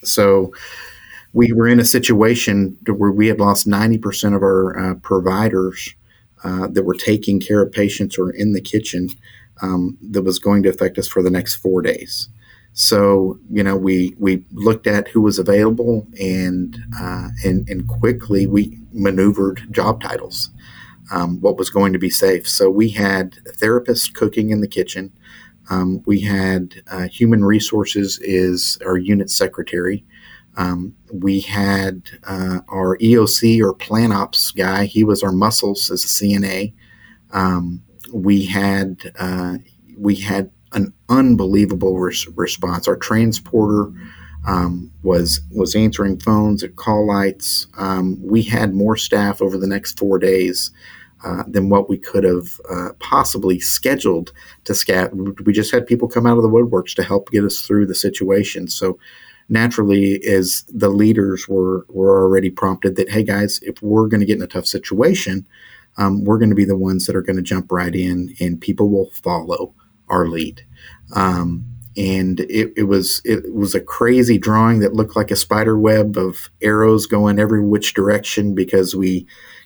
So 0.04 0.54
we 1.34 1.52
were 1.52 1.68
in 1.68 1.80
a 1.80 1.86
situation 1.86 2.78
where 2.88 3.12
we 3.12 3.28
had 3.28 3.40
lost 3.40 3.68
90% 3.68 4.36
of 4.36 4.42
our 4.42 4.78
uh, 4.78 4.96
providers 4.96 5.96
uh, 6.44 6.68
that 6.68 6.84
were 6.84 6.96
taking 6.96 7.40
care 7.40 7.62
of 7.62 7.72
patients 7.72 8.18
or 8.18 8.30
in 8.32 8.54
the 8.54 8.62
kitchen 8.62 9.10
um, 9.62 9.98
that 10.02 10.24
was 10.24 10.40
going 10.40 10.64
to 10.64 10.70
affect 10.70 10.98
us 10.98 11.08
for 11.08 11.24
the 11.24 11.30
next 11.30 11.56
four 11.56 11.82
days. 11.82 12.30
So 12.76 13.40
you 13.50 13.64
know, 13.64 13.78
we 13.78 14.16
we 14.20 14.46
looked 14.52 14.86
at 14.86 15.08
who 15.08 15.22
was 15.22 15.40
available, 15.40 16.06
and 16.20 16.78
uh, 17.00 17.30
and 17.46 17.68
and 17.70 17.88
quickly 17.88 18.48
we 18.48 18.78
maneuvered 18.92 19.66
job 19.72 20.02
titles, 20.02 20.50
um, 21.10 21.40
what 21.40 21.58
was 21.58 21.70
going 21.70 21.94
to 21.94 22.00
be 22.00 22.10
safe. 22.10 22.48
So 22.48 22.70
we 22.70 22.90
had 22.90 23.32
therapists 23.62 24.14
cooking 24.14 24.50
in 24.50 24.60
the 24.60 24.68
kitchen. 24.68 25.14
Um, 25.70 26.04
we 26.06 26.20
had 26.20 26.84
uh, 26.92 27.08
human 27.08 27.46
resources 27.46 28.20
is 28.20 28.78
our 28.86 28.98
unit 28.98 29.30
secretary. 29.30 30.04
Um, 30.58 30.94
we 31.14 31.40
had 31.40 32.04
uh, 32.26 32.60
our 32.68 32.98
EOC 32.98 33.62
or 33.62 33.74
plan 33.74 34.12
ops 34.12 34.52
guy. 34.52 34.84
He 34.84 35.06
was 35.06 35.24
our 35.24 35.32
muscles 35.32 35.90
as 35.90 36.04
a 36.04 36.08
CNA. 36.08 36.74
Um, 37.32 37.84
we 38.14 38.46
had 38.46 39.14
uh, 39.18 39.60
we 39.98 40.16
had 40.16 40.52
an 40.76 40.94
unbelievable 41.10 41.98
res- 41.98 42.28
response. 42.36 42.88
Our 42.88 42.98
transporter 42.98 43.92
um, 44.46 44.92
was 45.02 45.42
was 45.52 45.76
answering 45.76 46.20
phones 46.20 46.64
at 46.64 46.76
call 46.76 47.08
lights. 47.08 47.68
Um, 47.78 48.20
we 48.22 48.44
had 48.44 48.76
more 48.76 48.96
staff 48.96 49.42
over 49.42 49.58
the 49.58 49.68
next 49.68 49.98
four 49.98 50.20
days 50.20 50.70
uh, 51.24 51.44
than 51.48 51.70
what 51.70 51.90
we 51.90 51.98
could 51.98 52.24
have 52.24 52.60
uh, 52.70 52.90
possibly 53.00 53.60
scheduled 53.60 54.32
to 54.66 54.76
scat. 54.76 55.12
We 55.16 55.54
just 55.54 55.72
had 55.72 55.88
people 55.88 56.08
come 56.08 56.28
out 56.28 56.38
of 56.38 56.44
the 56.44 56.50
woodworks 56.50 56.94
to 56.96 57.04
help 57.04 57.32
get 57.32 57.44
us 57.44 57.62
through 57.62 57.88
the 57.88 57.96
situation. 57.96 58.68
So 58.68 59.00
naturally, 59.50 60.24
as 60.26 60.66
the 60.70 60.90
leaders 60.90 61.48
were 61.48 61.86
were 61.90 62.22
already 62.22 62.52
prompted 62.52 62.98
that, 62.98 63.10
hey 63.10 63.24
guys, 63.24 63.60
if 63.64 63.82
we're 63.82 64.08
going 64.08 64.20
to 64.20 64.28
get 64.28 64.38
in 64.38 64.44
a 64.44 64.48
tough 64.48 64.68
situation, 64.68 65.48
um, 65.98 66.24
we're 66.24 66.38
going 66.38 66.50
to 66.50 66.56
be 66.56 66.66
the 66.66 66.78
ones 66.78 67.08
that 67.08 67.16
are 67.16 67.24
going 67.24 67.38
to 67.38 67.42
jump 67.42 67.72
right 67.72 67.96
in, 67.96 68.36
and 68.40 68.62
people 68.62 68.90
will 68.90 69.10
follow 69.12 69.74
our 70.10 70.28
lead. 70.28 70.66
Um, 71.16 71.66
and 71.98 72.42
it, 72.42 72.74
it, 72.76 72.84
was 72.84 73.22
it 73.24 73.54
was 73.54 73.74
a 73.74 73.80
crazy 73.80 74.38
drawing 74.38 74.80
that 74.80 74.94
looked 74.94 75.16
like 75.16 75.32
a 75.32 75.36
spider 75.36 75.78
web 75.78 76.18
of 76.18 76.50
arrows 76.62 77.06
going 77.06 77.40
every 77.40 77.66
which 77.66 77.94
direction 77.94 78.54
because 78.54 78.96
we, 78.96 79.26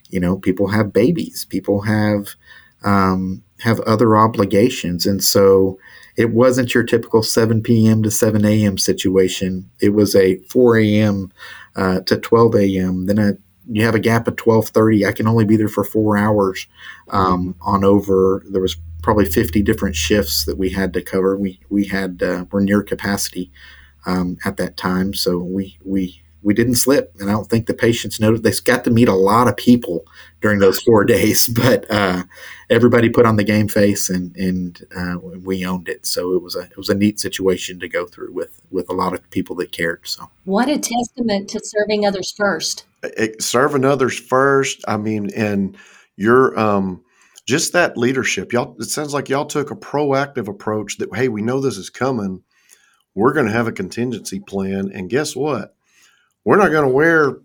you 0.10 0.19
know, 0.19 0.38
people 0.38 0.67
have 0.67 0.93
babies, 0.93 1.46
people 1.46 1.81
have 1.81 2.36
um, 2.84 3.43
have 3.62 3.79
other 3.81 4.15
obligations, 4.15 5.05
and 5.05 5.24
so 5.24 5.79
it 6.15 6.31
wasn't 6.31 6.74
your 6.74 6.84
typical 6.84 7.24
7 7.24 7.63
p.m. 7.63 8.03
to 8.03 8.12
7 8.12 8.46
a.m. 8.46 8.77
situation. 8.77 9.69
It 9.79 9.89
was 9.89 10.15
a 10.15 10.38
4 10.50 10.77
a.m. 10.79 11.31
Uh, 11.75 12.01
to 12.01 12.17
12 12.17 12.55
a.m. 12.55 13.05
Then 13.05 13.17
a 13.19 13.34
you 13.69 13.85
have 13.85 13.95
a 13.95 13.99
gap 13.99 14.27
at 14.27 14.35
12:30. 14.35 15.07
I 15.07 15.11
can 15.11 15.27
only 15.27 15.45
be 15.45 15.55
there 15.55 15.67
for 15.67 15.83
four 15.83 16.17
hours 16.17 16.67
um, 17.09 17.55
on 17.61 17.83
over. 17.83 18.43
There 18.49 18.61
was 18.61 18.77
probably 19.01 19.25
50 19.25 19.61
different 19.61 19.95
shifts 19.95 20.45
that 20.45 20.57
we 20.57 20.69
had 20.69 20.93
to 20.93 21.01
cover. 21.01 21.38
We 21.38 21.59
we 21.69 21.85
had 21.85 22.21
uh, 22.23 22.45
we're 22.51 22.61
near 22.61 22.81
capacity 22.81 23.51
um, 24.05 24.38
at 24.43 24.57
that 24.57 24.77
time, 24.77 25.13
so 25.13 25.38
we 25.38 25.77
we 25.83 26.21
we 26.41 26.53
didn't 26.53 26.75
slip, 26.75 27.13
and 27.19 27.29
I 27.29 27.34
don't 27.34 27.50
think 27.50 27.67
the 27.67 27.74
patients 27.74 28.19
noticed. 28.19 28.43
They 28.43 28.72
got 28.72 28.84
to 28.86 28.91
meet 28.91 29.08
a 29.08 29.13
lot 29.13 29.48
of 29.48 29.58
people 29.58 30.05
during 30.41 30.60
those 30.60 30.79
four 30.79 31.03
days, 31.05 31.48
but 31.48 31.89
uh, 31.91 32.24
everybody 32.69 33.10
put 33.10 33.25
on 33.25 33.36
the 33.36 33.43
game 33.43 33.67
face, 33.67 34.10
and 34.10 34.36
and 34.38 34.86
uh, 34.96 35.17
we 35.19 35.65
owned 35.65 35.89
it. 35.89 36.05
So 36.05 36.34
it 36.34 36.41
was 36.41 36.55
a 36.55 36.62
it 36.62 36.77
was 36.77 36.89
a 36.89 36.96
neat 36.96 37.19
situation 37.19 37.79
to 37.79 37.89
go 37.89 38.05
through 38.05 38.34
with 38.34 38.62
with 38.72 38.89
a 38.89 38.93
lot 38.93 39.13
of 39.13 39.29
people 39.31 39.55
that 39.58 39.72
cared. 39.72 40.08
So 40.08 40.29
what 40.46 40.69
a 40.69 40.77
testament 40.77 41.50
to 41.50 41.60
serving 41.63 42.05
others 42.05 42.34
first. 42.36 42.86
It, 43.03 43.41
serving 43.41 43.86
others 43.86 44.17
first. 44.17 44.84
I 44.88 44.98
mean, 44.98 45.29
and 45.36 45.77
you're 46.15 46.58
um, 46.58 47.03
just 47.46 47.74
that 47.74 47.98
leadership. 47.98 48.53
Y'all, 48.53 48.75
it 48.79 48.86
sounds 48.86 49.13
like 49.13 49.27
y'all 49.27 49.46
took 49.46 49.72
a 49.72 49.75
proactive 49.75 50.48
approach. 50.48 50.98
That 50.98 51.13
hey, 51.13 51.27
we 51.27 51.41
know 51.41 51.60
this 51.60 51.77
is 51.77 51.89
coming. 51.89 52.43
We're 53.15 53.34
going 53.34 53.48
to 53.48 53.51
have 53.51 53.67
a 53.67 53.74
contingency 53.74 54.39
plan, 54.39 54.91
and 54.93 55.10
guess 55.10 55.36
what? 55.36 55.75
We're 56.46 56.58
not 56.58 56.72
going 56.72 56.88
to 56.88 56.93
wear 56.93 57.38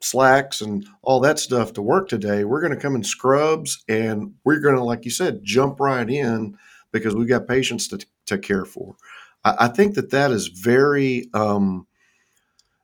slacks 0.00 0.60
and 0.60 0.86
all 1.02 1.20
that 1.20 1.38
stuff 1.38 1.72
to 1.74 1.82
work 1.82 2.08
today. 2.08 2.44
We're 2.44 2.60
going 2.60 2.74
to 2.74 2.80
come 2.80 2.94
in 2.94 3.04
scrubs 3.04 3.84
and 3.88 4.34
we're 4.44 4.60
going 4.60 4.76
to, 4.76 4.84
like 4.84 5.04
you 5.04 5.10
said, 5.10 5.40
jump 5.42 5.80
right 5.80 6.08
in 6.08 6.56
because 6.92 7.14
we've 7.14 7.28
got 7.28 7.48
patients 7.48 7.88
to, 7.88 8.04
to 8.26 8.38
care 8.38 8.64
for. 8.64 8.96
I, 9.44 9.54
I 9.60 9.68
think 9.68 9.94
that 9.94 10.10
that 10.10 10.30
is 10.30 10.48
very 10.48 11.28
um, 11.34 11.86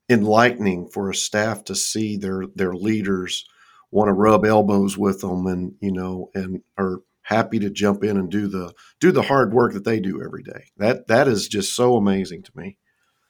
enlightening 0.09 0.89
for 0.89 1.11
a 1.11 1.15
staff 1.15 1.65
to 1.65 1.75
see 1.75 2.17
their 2.17 2.45
their 2.55 2.75
leaders 2.75 3.45
want 3.91 4.09
to 4.09 4.13
rub 4.13 4.45
elbows 4.45 4.97
with 4.97 5.21
them 5.21 5.47
and 5.47 5.75
you 5.81 5.93
know 5.93 6.31
and 6.35 6.63
are 6.79 7.01
happy 7.23 7.59
to 7.59 7.71
jump 7.71 8.05
in 8.05 8.17
and 8.17 8.31
do 8.31 8.47
the 8.47 8.73
do 9.01 9.11
the 9.11 9.23
hard 9.23 9.53
work 9.53 9.73
that 9.73 9.85
they 9.85 9.99
do 9.99 10.23
every 10.23 10.43
day. 10.43 10.67
That 10.77 11.09
that 11.09 11.29
is 11.29 11.49
just 11.49 11.75
so 11.75 11.97
amazing 11.97 12.43
to 12.45 12.53
me. 12.55 12.79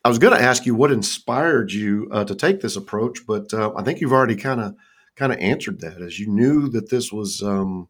I 0.07 0.09
was 0.09 0.21
going 0.21 0.39
to 0.39 0.41
ask 0.41 0.65
you 0.65 0.77
what 0.77 0.93
inspired 0.93 1.73
you 1.73 2.09
uh, 2.13 2.23
to 2.27 2.37
take 2.37 2.61
this 2.61 2.77
approach, 2.77 3.27
but 3.27 3.53
uh, 3.53 3.73
I 3.77 3.83
think 3.83 4.01
you've 4.01 4.13
already 4.13 4.37
kind 4.37 4.61
of 4.61 4.77
kind 5.17 5.33
of 5.33 5.39
answered 5.41 5.81
that 5.81 6.01
as 6.01 6.21
you 6.21 6.29
knew 6.29 6.69
that 6.69 6.91
this 6.91 7.13
was 7.13 7.43
um, 7.43 7.89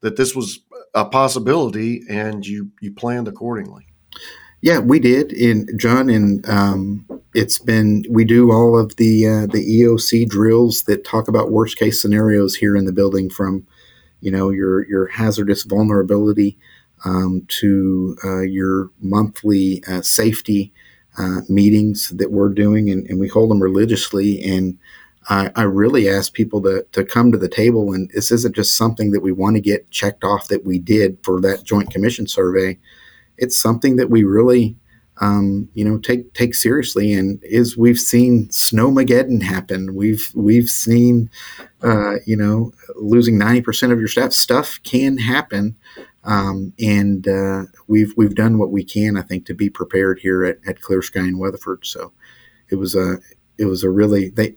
that 0.00 0.16
this 0.16 0.36
was 0.36 0.60
a 0.94 1.04
possibility 1.04 2.04
and 2.08 2.46
you 2.46 2.70
you 2.80 2.92
planned 2.92 3.26
accordingly. 3.26 3.88
Yeah, 4.60 4.78
we 4.78 5.00
did 5.00 5.32
in 5.32 5.66
John, 5.76 6.08
and 6.08 6.48
um, 6.48 7.04
it's 7.34 7.58
been 7.58 8.04
we 8.08 8.24
do 8.24 8.52
all 8.52 8.78
of 8.78 8.94
the 8.94 9.26
uh, 9.26 9.46
the 9.46 9.82
EOC 9.82 10.28
drills 10.28 10.84
that 10.84 11.04
talk 11.04 11.26
about 11.26 11.50
worst 11.50 11.80
case 11.80 12.00
scenarios 12.00 12.54
here 12.54 12.76
in 12.76 12.84
the 12.84 12.92
building, 12.92 13.28
from 13.28 13.66
you 14.20 14.30
know 14.30 14.50
your 14.50 14.88
your 14.88 15.08
hazardous 15.08 15.64
vulnerability 15.64 16.56
um, 17.04 17.42
to 17.48 18.16
uh, 18.24 18.42
your 18.42 18.90
monthly 19.00 19.82
uh, 19.88 20.02
safety 20.02 20.72
uh, 21.18 21.40
meetings 21.48 22.10
that 22.10 22.30
we're 22.30 22.48
doing, 22.48 22.90
and, 22.90 23.06
and, 23.08 23.18
we 23.18 23.28
hold 23.28 23.50
them 23.50 23.62
religiously. 23.62 24.42
And 24.42 24.78
I, 25.28 25.50
I, 25.56 25.62
really 25.62 26.08
ask 26.08 26.32
people 26.32 26.62
to, 26.62 26.86
to 26.92 27.04
come 27.04 27.32
to 27.32 27.38
the 27.38 27.48
table, 27.48 27.92
and 27.92 28.08
this 28.14 28.30
isn't 28.30 28.54
just 28.54 28.76
something 28.76 29.10
that 29.10 29.20
we 29.20 29.32
want 29.32 29.56
to 29.56 29.60
get 29.60 29.90
checked 29.90 30.22
off 30.22 30.48
that 30.48 30.64
we 30.64 30.78
did 30.78 31.18
for 31.24 31.40
that 31.40 31.64
Joint 31.64 31.90
Commission 31.90 32.26
survey. 32.26 32.78
It's 33.36 33.58
something 33.58 33.96
that 33.96 34.10
we 34.10 34.22
really, 34.22 34.76
um, 35.20 35.68
you 35.74 35.84
know, 35.84 35.98
take 35.98 36.32
take 36.34 36.54
seriously. 36.54 37.12
And 37.12 37.42
is 37.42 37.76
we've 37.76 37.98
seen 37.98 38.48
snowmageddon 38.48 39.42
happen. 39.42 39.94
We've 39.96 40.30
we've 40.34 40.70
seen, 40.70 41.30
uh, 41.82 42.16
you 42.26 42.36
know, 42.36 42.72
losing 42.94 43.38
ninety 43.38 43.60
percent 43.60 43.92
of 43.92 43.98
your 43.98 44.08
staff. 44.08 44.32
Stuff 44.32 44.78
can 44.84 45.18
happen. 45.18 45.76
Um, 46.28 46.74
and 46.78 47.26
uh, 47.26 47.62
we've 47.86 48.12
we've 48.16 48.34
done 48.34 48.58
what 48.58 48.70
we 48.70 48.84
can, 48.84 49.16
I 49.16 49.22
think, 49.22 49.46
to 49.46 49.54
be 49.54 49.70
prepared 49.70 50.18
here 50.20 50.44
at, 50.44 50.58
at 50.66 50.80
ClearSky 50.80 51.26
in 51.26 51.38
Weatherford. 51.38 51.86
So 51.86 52.12
it 52.68 52.76
was 52.76 52.94
a 52.94 53.18
it 53.56 53.64
was 53.64 53.82
a 53.82 53.90
really 53.90 54.28
they 54.28 54.54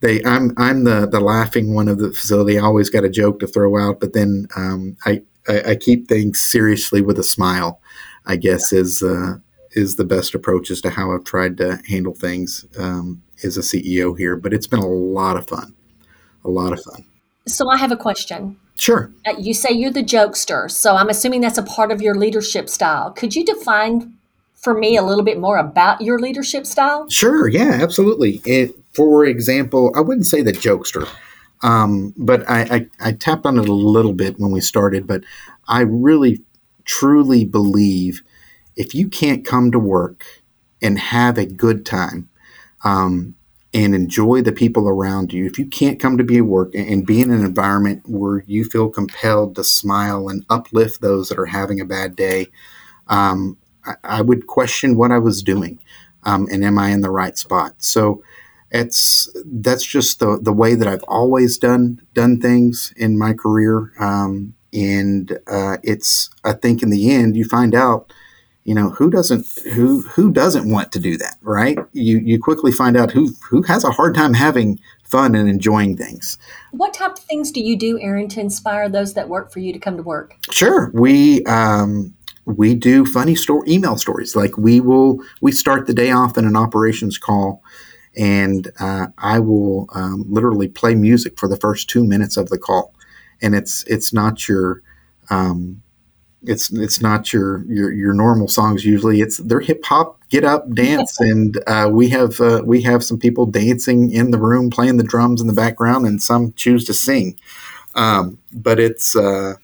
they 0.00 0.24
I'm 0.24 0.54
I'm 0.56 0.84
the 0.84 1.06
the 1.06 1.20
laughing 1.20 1.74
one 1.74 1.88
of 1.88 1.98
the 1.98 2.12
facility. 2.12 2.58
I 2.58 2.62
always 2.62 2.88
got 2.88 3.04
a 3.04 3.10
joke 3.10 3.40
to 3.40 3.46
throw 3.46 3.78
out, 3.78 4.00
but 4.00 4.14
then 4.14 4.48
um, 4.56 4.96
I, 5.04 5.22
I, 5.46 5.60
I 5.72 5.76
keep 5.76 6.08
things 6.08 6.40
seriously 6.40 7.02
with 7.02 7.18
a 7.18 7.24
smile. 7.24 7.80
I 8.24 8.36
guess 8.36 8.72
is 8.72 9.02
uh, 9.02 9.36
is 9.72 9.96
the 9.96 10.04
best 10.04 10.34
approach 10.34 10.70
as 10.70 10.80
to 10.80 10.90
how 10.90 11.12
I've 11.12 11.24
tried 11.24 11.58
to 11.58 11.78
handle 11.86 12.14
things 12.14 12.64
um, 12.78 13.22
as 13.44 13.58
a 13.58 13.60
CEO 13.60 14.16
here. 14.16 14.36
But 14.36 14.54
it's 14.54 14.66
been 14.66 14.80
a 14.80 14.86
lot 14.86 15.36
of 15.36 15.46
fun, 15.46 15.74
a 16.42 16.48
lot 16.48 16.72
of 16.72 16.82
fun. 16.82 17.04
So 17.46 17.68
I 17.70 17.76
have 17.76 17.92
a 17.92 17.96
question. 17.96 18.56
Sure. 18.74 19.10
Uh, 19.26 19.34
you 19.38 19.54
say 19.54 19.70
you're 19.70 19.92
the 19.92 20.02
jokester, 20.02 20.70
so 20.70 20.96
I'm 20.96 21.08
assuming 21.08 21.40
that's 21.40 21.58
a 21.58 21.62
part 21.62 21.90
of 21.90 22.02
your 22.02 22.14
leadership 22.14 22.68
style. 22.68 23.10
Could 23.12 23.34
you 23.34 23.44
define 23.44 24.14
for 24.54 24.74
me 24.74 24.96
a 24.96 25.02
little 25.02 25.24
bit 25.24 25.38
more 25.38 25.56
about 25.56 26.00
your 26.00 26.18
leadership 26.18 26.66
style? 26.66 27.08
Sure. 27.08 27.48
Yeah, 27.48 27.78
absolutely. 27.80 28.42
It, 28.44 28.74
for 28.92 29.24
example, 29.24 29.92
I 29.94 30.00
wouldn't 30.00 30.26
say 30.26 30.42
the 30.42 30.52
jokester, 30.52 31.08
um, 31.62 32.12
but 32.16 32.48
I, 32.50 32.62
I, 32.62 33.08
I 33.08 33.12
tapped 33.12 33.46
on 33.46 33.58
it 33.58 33.68
a 33.68 33.72
little 33.72 34.12
bit 34.12 34.38
when 34.38 34.50
we 34.50 34.60
started. 34.60 35.06
But 35.06 35.22
I 35.68 35.80
really, 35.80 36.42
truly 36.84 37.44
believe 37.44 38.22
if 38.76 38.94
you 38.94 39.08
can't 39.08 39.44
come 39.44 39.70
to 39.70 39.78
work 39.78 40.24
and 40.82 40.98
have 40.98 41.38
a 41.38 41.46
good 41.46 41.86
time, 41.86 42.28
um, 42.84 43.34
and 43.76 43.94
enjoy 43.94 44.40
the 44.40 44.52
people 44.52 44.88
around 44.88 45.34
you. 45.34 45.44
If 45.44 45.58
you 45.58 45.66
can't 45.66 46.00
come 46.00 46.16
to 46.16 46.24
be 46.24 46.40
work 46.40 46.74
and 46.74 47.06
be 47.06 47.20
in 47.20 47.30
an 47.30 47.44
environment 47.44 48.04
where 48.06 48.42
you 48.46 48.64
feel 48.64 48.88
compelled 48.88 49.54
to 49.56 49.64
smile 49.64 50.30
and 50.30 50.46
uplift 50.48 51.02
those 51.02 51.28
that 51.28 51.38
are 51.38 51.44
having 51.44 51.78
a 51.78 51.84
bad 51.84 52.16
day, 52.16 52.46
um, 53.08 53.58
I, 53.84 53.94
I, 54.02 54.22
would 54.22 54.46
question 54.46 54.96
what 54.96 55.12
I 55.12 55.18
was 55.18 55.42
doing, 55.42 55.78
um, 56.22 56.48
and 56.50 56.64
am 56.64 56.78
I 56.78 56.88
in 56.88 57.02
the 57.02 57.10
right 57.10 57.36
spot? 57.36 57.74
So 57.76 58.22
it's 58.70 59.28
that's 59.44 59.84
just 59.84 60.20
the 60.20 60.38
the 60.40 60.54
way 60.54 60.74
that 60.74 60.88
I've 60.88 61.04
always 61.04 61.58
done 61.58 62.00
done 62.14 62.40
things 62.40 62.94
in 62.96 63.18
my 63.18 63.34
career, 63.34 63.92
um, 64.00 64.54
and 64.72 65.38
uh, 65.48 65.76
it's 65.82 66.30
I 66.44 66.54
think 66.54 66.82
in 66.82 66.88
the 66.88 67.10
end 67.10 67.36
you 67.36 67.44
find 67.44 67.74
out 67.74 68.10
you 68.66 68.74
know 68.74 68.90
who 68.90 69.08
doesn't 69.08 69.46
who 69.74 70.02
who 70.02 70.30
doesn't 70.32 70.68
want 70.68 70.90
to 70.92 70.98
do 70.98 71.16
that 71.16 71.36
right? 71.40 71.78
You 71.92 72.18
you 72.18 72.40
quickly 72.40 72.72
find 72.72 72.96
out 72.96 73.12
who 73.12 73.32
who 73.48 73.62
has 73.62 73.84
a 73.84 73.92
hard 73.92 74.14
time 74.14 74.34
having 74.34 74.80
fun 75.04 75.36
and 75.36 75.48
enjoying 75.48 75.96
things. 75.96 76.36
What 76.72 76.92
type 76.92 77.12
of 77.12 77.20
things 77.20 77.52
do 77.52 77.60
you 77.60 77.78
do 77.78 77.98
aaron 78.00 78.28
to 78.30 78.40
inspire 78.40 78.88
those 78.88 79.14
that 79.14 79.28
work 79.28 79.52
for 79.52 79.60
you 79.60 79.72
to 79.72 79.78
come 79.78 79.96
to 79.96 80.02
work? 80.02 80.34
Sure. 80.50 80.90
We 80.94 81.44
um, 81.44 82.12
we 82.44 82.74
do 82.74 83.06
funny 83.06 83.36
story 83.36 83.70
email 83.70 83.96
stories. 83.96 84.34
Like 84.34 84.58
we 84.58 84.80
will 84.80 85.20
we 85.40 85.52
start 85.52 85.86
the 85.86 85.94
day 85.94 86.10
off 86.10 86.36
in 86.36 86.44
an 86.44 86.56
operations 86.56 87.18
call 87.18 87.62
and 88.16 88.70
uh, 88.80 89.08
i 89.18 89.38
will 89.38 89.86
um, 89.94 90.24
literally 90.26 90.68
play 90.68 90.94
music 90.94 91.38
for 91.38 91.48
the 91.48 91.56
first 91.56 91.88
two 91.88 92.04
minutes 92.04 92.36
of 92.36 92.48
the 92.48 92.58
call. 92.58 92.94
And 93.40 93.54
it's 93.54 93.84
it's 93.84 94.12
not 94.12 94.48
your 94.48 94.82
um, 95.30 95.82
it's 96.46 96.70
it's 96.72 97.00
not 97.00 97.32
your 97.32 97.64
your 97.64 97.92
your 97.92 98.14
normal 98.14 98.48
songs 98.48 98.84
usually. 98.84 99.20
It's 99.20 99.38
they're 99.38 99.60
hip 99.60 99.84
hop, 99.84 100.20
get 100.30 100.44
up, 100.44 100.72
dance, 100.72 101.16
and 101.20 101.62
uh, 101.66 101.88
we 101.90 102.08
have 102.10 102.40
uh, 102.40 102.62
we 102.64 102.82
have 102.82 103.04
some 103.04 103.18
people 103.18 103.46
dancing 103.46 104.12
in 104.12 104.30
the 104.30 104.38
room, 104.38 104.70
playing 104.70 104.96
the 104.96 105.04
drums 105.04 105.40
in 105.40 105.46
the 105.46 105.52
background, 105.52 106.06
and 106.06 106.22
some 106.22 106.52
choose 106.54 106.84
to 106.86 106.94
sing. 106.94 107.38
Um, 107.94 108.38
but 108.52 108.78
it's 108.78 109.16
uh, 109.16 109.54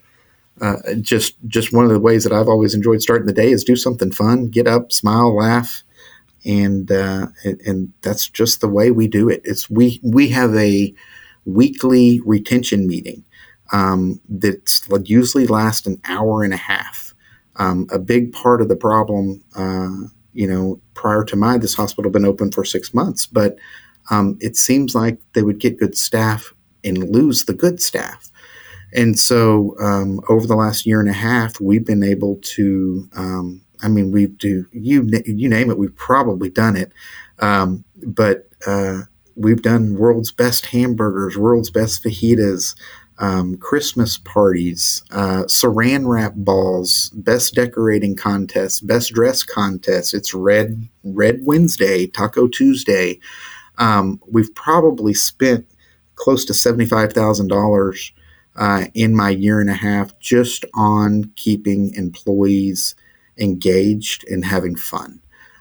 uh, 0.60 0.76
just 1.00 1.36
just 1.46 1.72
one 1.72 1.84
of 1.84 1.90
the 1.90 2.00
ways 2.00 2.24
that 2.24 2.32
I've 2.32 2.48
always 2.48 2.74
enjoyed 2.74 3.02
starting 3.02 3.26
the 3.26 3.32
day 3.32 3.50
is 3.50 3.64
do 3.64 3.76
something 3.76 4.10
fun, 4.10 4.48
get 4.48 4.66
up, 4.66 4.92
smile, 4.92 5.36
laugh, 5.36 5.82
and 6.44 6.90
uh, 6.90 7.26
and, 7.44 7.60
and, 7.62 7.92
that's 8.02 8.28
just 8.28 8.60
the 8.60 8.68
way 8.68 8.90
we 8.90 9.06
do 9.06 9.28
it. 9.28 9.42
It's 9.44 9.70
we 9.70 10.00
we 10.02 10.28
have 10.28 10.54
a 10.54 10.94
weekly 11.44 12.20
retention 12.24 12.86
meeting 12.86 13.24
um, 13.72 14.20
that 14.28 14.62
usually 15.04 15.46
lasts 15.46 15.86
an 15.86 16.00
hour 16.04 16.42
and 16.42 16.54
a 16.54 16.58
half. 16.58 17.14
Um, 17.56 17.86
a 17.90 17.98
big 17.98 18.32
part 18.32 18.62
of 18.62 18.68
the 18.68 18.76
problem, 18.76 19.42
uh, 19.56 20.08
you 20.32 20.46
know, 20.46 20.80
prior 20.94 21.24
to 21.24 21.36
my 21.36 21.58
this 21.58 21.74
hospital 21.74 22.10
been 22.10 22.24
open 22.24 22.50
for 22.50 22.64
six 22.64 22.94
months, 22.94 23.26
but 23.26 23.58
um, 24.10 24.38
it 24.40 24.56
seems 24.56 24.94
like 24.94 25.18
they 25.34 25.42
would 25.42 25.60
get 25.60 25.78
good 25.78 25.96
staff 25.96 26.52
and 26.84 27.10
lose 27.10 27.44
the 27.44 27.52
good 27.54 27.80
staff. 27.80 28.30
And 28.94 29.18
so 29.18 29.74
um, 29.80 30.20
over 30.28 30.46
the 30.46 30.56
last 30.56 30.86
year 30.86 31.00
and 31.00 31.08
a 31.08 31.14
half, 31.14 31.60
we've 31.60 31.84
been 31.84 32.02
able 32.02 32.36
to 32.42 33.08
um, 33.16 33.62
I 33.82 33.88
mean, 33.88 34.12
we 34.12 34.26
do 34.26 34.66
you 34.72 35.08
you 35.26 35.48
name 35.48 35.70
it, 35.70 35.78
we've 35.78 35.96
probably 35.96 36.48
done 36.48 36.76
it. 36.76 36.92
Um, 37.40 37.84
but 38.04 38.48
uh, 38.66 39.02
we've 39.34 39.62
done 39.62 39.96
world's 39.96 40.30
best 40.30 40.66
hamburgers, 40.66 41.36
world's 41.36 41.70
best 41.70 42.04
fajitas, 42.04 42.76
um, 43.22 43.56
Christmas 43.56 44.18
parties, 44.18 45.04
uh, 45.12 45.44
Saran 45.44 46.08
wrap 46.08 46.34
balls, 46.34 47.10
best 47.10 47.54
decorating 47.54 48.16
contests, 48.16 48.80
best 48.80 49.12
dress 49.12 49.44
contests. 49.44 50.12
It's 50.12 50.34
Red 50.34 50.88
Red 51.04 51.40
Wednesday, 51.44 52.08
Taco 52.08 52.48
Tuesday. 52.48 53.20
Um, 53.78 54.20
we've 54.28 54.52
probably 54.56 55.14
spent 55.14 55.66
close 56.16 56.44
to 56.46 56.52
seventy 56.52 56.84
five 56.84 57.12
thousand 57.12 57.52
uh, 57.52 57.54
dollars 57.54 58.12
in 58.92 59.14
my 59.14 59.30
year 59.30 59.60
and 59.60 59.70
a 59.70 59.74
half 59.74 60.18
just 60.18 60.64
on 60.74 61.30
keeping 61.36 61.94
employees 61.94 62.96
engaged 63.38 64.26
and 64.28 64.44
having 64.44 64.74
fun. 64.74 65.20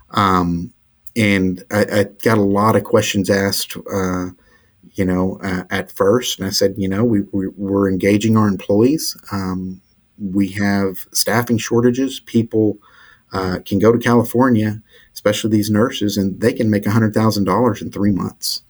Um, 0.09 0.73
and 1.15 1.63
I, 1.71 1.85
I, 1.91 2.03
got 2.23 2.37
a 2.37 2.41
lot 2.41 2.75
of 2.75 2.83
questions 2.83 3.29
asked, 3.29 3.77
uh, 3.77 4.27
you 4.93 5.05
know, 5.05 5.39
uh, 5.43 5.63
at 5.69 5.91
first. 5.91 6.39
And 6.39 6.47
I 6.47 6.51
said, 6.51 6.75
you 6.77 6.87
know, 6.87 7.03
we, 7.03 7.21
we, 7.31 7.47
are 7.47 7.89
engaging 7.89 8.37
our 8.37 8.47
employees. 8.47 9.15
Um, 9.31 9.81
we 10.17 10.49
have 10.49 11.05
staffing 11.13 11.57
shortages. 11.57 12.19
People 12.19 12.77
uh, 13.33 13.59
can 13.65 13.79
go 13.79 13.91
to 13.91 13.97
California, 13.97 14.81
especially 15.13 15.51
these 15.51 15.69
nurses, 15.69 16.17
and 16.17 16.39
they 16.41 16.53
can 16.53 16.69
make 16.69 16.83
$100,000 16.83 17.81
in 17.81 17.91
three 17.91 18.11
months. 18.11 18.63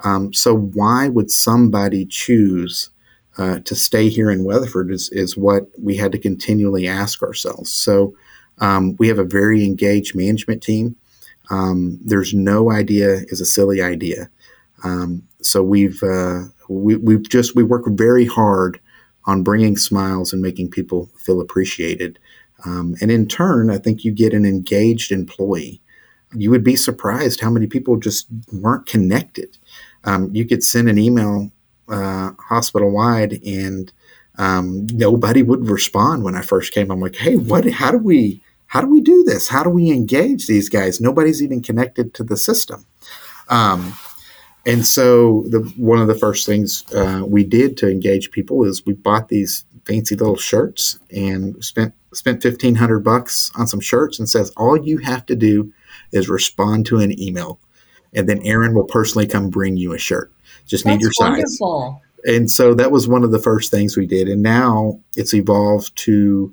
Um, 0.00 0.32
so 0.32 0.54
why 0.56 1.08
would 1.08 1.30
somebody 1.30 2.06
choose 2.06 2.90
uh, 3.38 3.58
to 3.60 3.74
stay 3.74 4.08
here 4.08 4.30
in 4.30 4.44
Weatherford 4.44 4.90
is, 4.90 5.10
is 5.10 5.36
what 5.36 5.68
we 5.78 5.96
had 5.96 6.12
to 6.12 6.18
continually 6.18 6.88
ask 6.88 7.22
ourselves. 7.22 7.70
So 7.70 8.14
um, 8.58 8.96
we 8.98 9.08
have 9.08 9.18
a 9.18 9.24
very 9.24 9.64
engaged 9.64 10.16
management 10.16 10.62
team. 10.62 10.96
Um, 11.50 12.00
there's 12.04 12.34
no 12.34 12.70
idea 12.70 13.20
is 13.28 13.40
a 13.40 13.46
silly 13.46 13.82
idea. 13.82 14.30
Um, 14.84 15.22
so 15.42 15.62
we've 15.62 16.02
uh, 16.02 16.44
we, 16.68 16.96
we've 16.96 17.28
just 17.28 17.54
we 17.54 17.62
work 17.62 17.84
very 17.88 18.26
hard 18.26 18.80
on 19.24 19.42
bringing 19.42 19.76
smiles 19.76 20.32
and 20.32 20.42
making 20.42 20.70
people 20.70 21.10
feel 21.18 21.40
appreciated. 21.40 22.18
Um, 22.64 22.94
and 23.00 23.10
in 23.10 23.26
turn, 23.26 23.70
I 23.70 23.78
think 23.78 24.04
you 24.04 24.12
get 24.12 24.32
an 24.32 24.44
engaged 24.44 25.12
employee. 25.12 25.80
You 26.34 26.50
would 26.50 26.64
be 26.64 26.76
surprised 26.76 27.40
how 27.40 27.50
many 27.50 27.66
people 27.66 27.96
just 27.96 28.26
weren't 28.52 28.86
connected. 28.86 29.58
Um, 30.04 30.30
you 30.34 30.44
could 30.44 30.64
send 30.64 30.88
an 30.88 30.98
email 30.98 31.50
uh, 31.88 32.32
hospital 32.38 32.90
wide 32.90 33.40
and 33.44 33.92
um, 34.38 34.86
nobody 34.92 35.42
would 35.42 35.68
respond 35.68 36.24
when 36.24 36.34
I 36.34 36.42
first 36.42 36.72
came. 36.72 36.90
I'm 36.90 37.00
like, 37.00 37.16
hey, 37.16 37.36
what? 37.36 37.68
How 37.70 37.90
do 37.90 37.98
we? 37.98 38.42
how 38.66 38.80
do 38.80 38.88
we 38.88 39.00
do 39.00 39.22
this? 39.24 39.48
How 39.48 39.62
do 39.62 39.70
we 39.70 39.90
engage 39.90 40.46
these 40.46 40.68
guys? 40.68 41.00
Nobody's 41.00 41.42
even 41.42 41.62
connected 41.62 42.14
to 42.14 42.24
the 42.24 42.36
system. 42.36 42.84
Um, 43.48 43.94
and 44.66 44.84
so, 44.84 45.44
the, 45.48 45.60
one 45.76 46.00
of 46.00 46.08
the 46.08 46.14
first 46.14 46.44
things 46.44 46.84
uh, 46.92 47.22
we 47.24 47.44
did 47.44 47.76
to 47.78 47.88
engage 47.88 48.32
people 48.32 48.64
is 48.64 48.84
we 48.84 48.94
bought 48.94 49.28
these 49.28 49.64
fancy 49.84 50.16
little 50.16 50.36
shirts 50.36 50.98
and 51.10 51.64
spent 51.64 51.94
spent 52.12 52.42
fifteen 52.42 52.74
hundred 52.74 53.00
bucks 53.00 53.50
on 53.56 53.68
some 53.68 53.80
shirts 53.80 54.18
and 54.18 54.28
says 54.28 54.50
all 54.56 54.76
you 54.76 54.98
have 54.98 55.24
to 55.26 55.36
do 55.36 55.72
is 56.12 56.28
respond 56.28 56.84
to 56.86 56.98
an 56.98 57.18
email, 57.20 57.60
and 58.12 58.28
then 58.28 58.42
Aaron 58.42 58.74
will 58.74 58.84
personally 58.84 59.26
come 59.26 59.50
bring 59.50 59.76
you 59.76 59.92
a 59.92 59.98
shirt. 59.98 60.32
Just 60.66 60.84
That's 60.84 60.96
need 60.96 61.02
your 61.02 61.12
size. 61.12 61.58
Wonderful. 61.60 62.02
And 62.24 62.50
so 62.50 62.74
that 62.74 62.90
was 62.90 63.06
one 63.06 63.22
of 63.22 63.30
the 63.30 63.38
first 63.38 63.70
things 63.70 63.96
we 63.96 64.06
did, 64.06 64.28
and 64.28 64.42
now 64.42 64.98
it's 65.14 65.32
evolved 65.32 65.94
to 65.98 66.52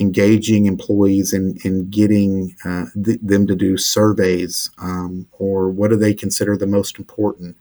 engaging 0.00 0.66
employees 0.66 1.32
and 1.32 1.58
in, 1.64 1.72
in 1.80 1.90
getting 1.90 2.56
uh, 2.64 2.86
th- 3.04 3.20
them 3.22 3.46
to 3.46 3.54
do 3.54 3.76
surveys 3.76 4.70
um, 4.78 5.26
or 5.32 5.68
what 5.68 5.90
do 5.90 5.96
they 5.96 6.14
consider 6.14 6.56
the 6.56 6.66
most 6.66 6.98
important? 6.98 7.56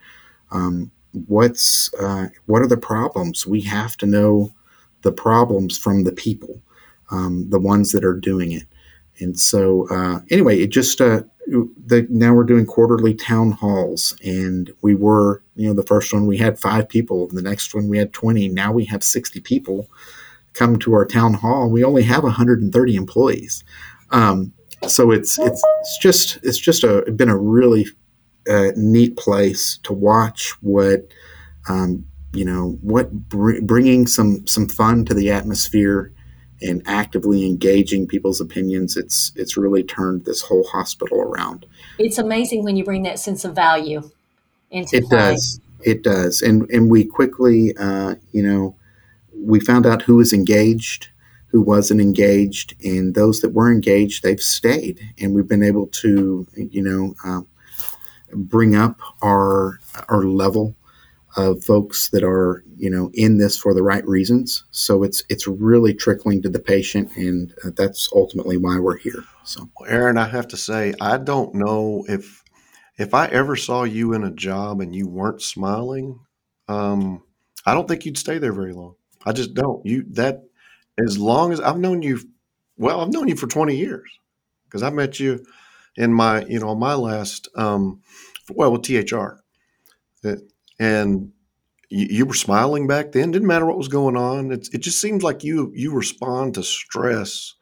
Um, 0.51 0.91
what's 1.27 1.93
uh, 1.95 2.27
what 2.45 2.61
are 2.61 2.67
the 2.67 2.77
problems? 2.77 3.45
We 3.45 3.61
have 3.61 3.97
to 3.97 4.05
know 4.05 4.53
the 5.01 5.11
problems 5.11 5.77
from 5.77 6.03
the 6.03 6.11
people 6.11 6.61
um, 7.11 7.49
the 7.49 7.59
ones 7.59 7.91
that 7.91 8.05
are 8.05 8.13
doing 8.13 8.51
it. 8.51 8.63
And 9.19 9.39
so 9.39 9.87
uh, 9.89 10.21
anyway 10.31 10.59
it 10.59 10.67
just 10.67 10.99
uh, 11.01 11.21
the, 11.47 12.07
now 12.09 12.33
we're 12.33 12.43
doing 12.43 12.65
quarterly 12.65 13.13
town 13.13 13.51
halls 13.51 14.15
and 14.23 14.71
we 14.81 14.95
were 14.95 15.43
you 15.55 15.67
know 15.67 15.73
the 15.73 15.83
first 15.83 16.13
one 16.13 16.25
we 16.25 16.37
had 16.37 16.57
five 16.57 16.87
people 16.87 17.27
the 17.27 17.41
next 17.41 17.75
one 17.75 17.89
we 17.89 17.97
had 17.97 18.13
20 18.13 18.47
now 18.47 18.71
we 18.71 18.85
have 18.85 19.03
60 19.03 19.39
people 19.41 19.89
come 20.53 20.77
to 20.79 20.93
our 20.93 21.05
town 21.05 21.35
hall. 21.35 21.69
We 21.69 21.83
only 21.83 22.03
have 22.03 22.23
130 22.23 22.95
employees, 22.95 23.63
um, 24.11 24.53
so 24.87 25.11
it's 25.11 25.39
it's 25.39 25.63
it's 25.79 25.97
just 26.01 26.39
it's 26.43 26.57
just 26.57 26.83
a 26.83 27.09
been 27.11 27.29
a 27.29 27.37
really 27.37 27.85
uh, 28.49 28.71
neat 28.75 29.17
place 29.17 29.79
to 29.83 29.93
watch 29.93 30.53
what 30.61 31.07
um, 31.69 32.05
you 32.33 32.45
know 32.45 32.77
what 32.81 33.11
br- 33.11 33.61
bringing 33.61 34.07
some 34.07 34.45
some 34.47 34.67
fun 34.67 35.05
to 35.05 35.13
the 35.13 35.31
atmosphere 35.31 36.11
and 36.61 36.81
actively 36.85 37.45
engaging 37.45 38.07
people's 38.07 38.41
opinions. 38.41 38.97
It's 38.97 39.31
it's 39.35 39.57
really 39.57 39.83
turned 39.83 40.25
this 40.25 40.41
whole 40.41 40.63
hospital 40.63 41.19
around. 41.19 41.65
It's 41.97 42.17
amazing 42.17 42.63
when 42.63 42.75
you 42.75 42.83
bring 42.83 43.03
that 43.03 43.19
sense 43.19 43.45
of 43.45 43.55
value 43.55 44.09
into 44.69 44.97
it 44.97 45.05
play. 45.05 45.17
does 45.17 45.59
it 45.83 46.03
does 46.03 46.41
and 46.41 46.69
and 46.69 46.89
we 46.89 47.03
quickly 47.03 47.75
uh, 47.77 48.15
you 48.31 48.43
know 48.43 48.75
we 49.41 49.59
found 49.59 49.85
out 49.85 50.01
who 50.01 50.17
was 50.17 50.33
engaged, 50.33 51.09
who 51.47 51.61
wasn't 51.61 52.01
engaged, 52.01 52.75
and 52.83 53.15
those 53.15 53.41
that 53.41 53.53
were 53.53 53.71
engaged, 53.71 54.23
they've 54.23 54.39
stayed, 54.39 54.99
and 55.19 55.33
we've 55.33 55.47
been 55.47 55.63
able 55.63 55.87
to, 55.87 56.47
you 56.55 56.81
know, 56.81 57.13
um, 57.23 57.47
bring 58.33 58.75
up 58.75 58.99
our 59.21 59.79
our 60.09 60.23
level 60.23 60.75
of 61.37 61.63
folks 61.63 62.09
that 62.09 62.23
are, 62.23 62.63
you 62.75 62.89
know, 62.89 63.09
in 63.13 63.37
this 63.37 63.57
for 63.57 63.73
the 63.73 63.83
right 63.83 64.05
reasons. 64.07 64.65
So 64.71 65.03
it's 65.03 65.23
it's 65.29 65.47
really 65.47 65.93
trickling 65.93 66.41
to 66.41 66.49
the 66.49 66.59
patient, 66.59 67.15
and 67.15 67.53
uh, 67.63 67.71
that's 67.75 68.09
ultimately 68.13 68.57
why 68.57 68.79
we're 68.79 68.97
here. 68.97 69.23
So, 69.43 69.69
Aaron, 69.87 70.17
I 70.17 70.27
have 70.27 70.47
to 70.49 70.57
say, 70.57 70.93
I 71.01 71.17
don't 71.17 71.53
know 71.55 72.05
if 72.07 72.43
if 72.97 73.13
I 73.13 73.27
ever 73.27 73.55
saw 73.55 73.83
you 73.83 74.13
in 74.13 74.23
a 74.23 74.31
job 74.31 74.81
and 74.81 74.95
you 74.95 75.07
weren't 75.07 75.41
smiling, 75.41 76.19
um, 76.67 77.23
I 77.65 77.73
don't 77.73 77.87
think 77.87 78.05
you'd 78.05 78.17
stay 78.17 78.37
there 78.37 78.53
very 78.53 78.73
long. 78.73 78.95
I 79.25 79.31
just 79.31 79.53
don't. 79.53 79.85
You 79.85 80.05
that 80.11 80.43
as 81.03 81.17
long 81.17 81.53
as 81.53 81.59
I've 81.59 81.79
known 81.79 82.01
you, 82.01 82.19
well, 82.77 83.01
I've 83.01 83.11
known 83.11 83.27
you 83.27 83.35
for 83.35 83.47
20 83.47 83.75
years 83.75 84.09
because 84.65 84.83
I 84.83 84.89
met 84.89 85.19
you 85.19 85.45
in 85.95 86.13
my, 86.13 86.45
you 86.45 86.59
know, 86.59 86.75
my 86.75 86.93
last, 86.93 87.47
um, 87.55 88.01
well, 88.49 88.71
with 88.71 88.83
THR, 88.83 89.41
and 90.79 91.31
you, 91.89 92.07
you, 92.09 92.25
were 92.25 92.33
smiling 92.33 92.87
back 92.87 93.11
then. 93.11 93.31
Didn't 93.31 93.47
matter 93.47 93.65
what 93.65 93.77
was 93.77 93.87
going 93.87 94.17
on. 94.17 94.51
It's, 94.51 94.69
it 94.69 94.79
just 94.79 94.99
seems 94.99 95.23
like 95.23 95.43
you 95.43 95.71
you 95.75 95.93
respond 95.93 96.55
to 96.55 96.63
stress 96.63 97.53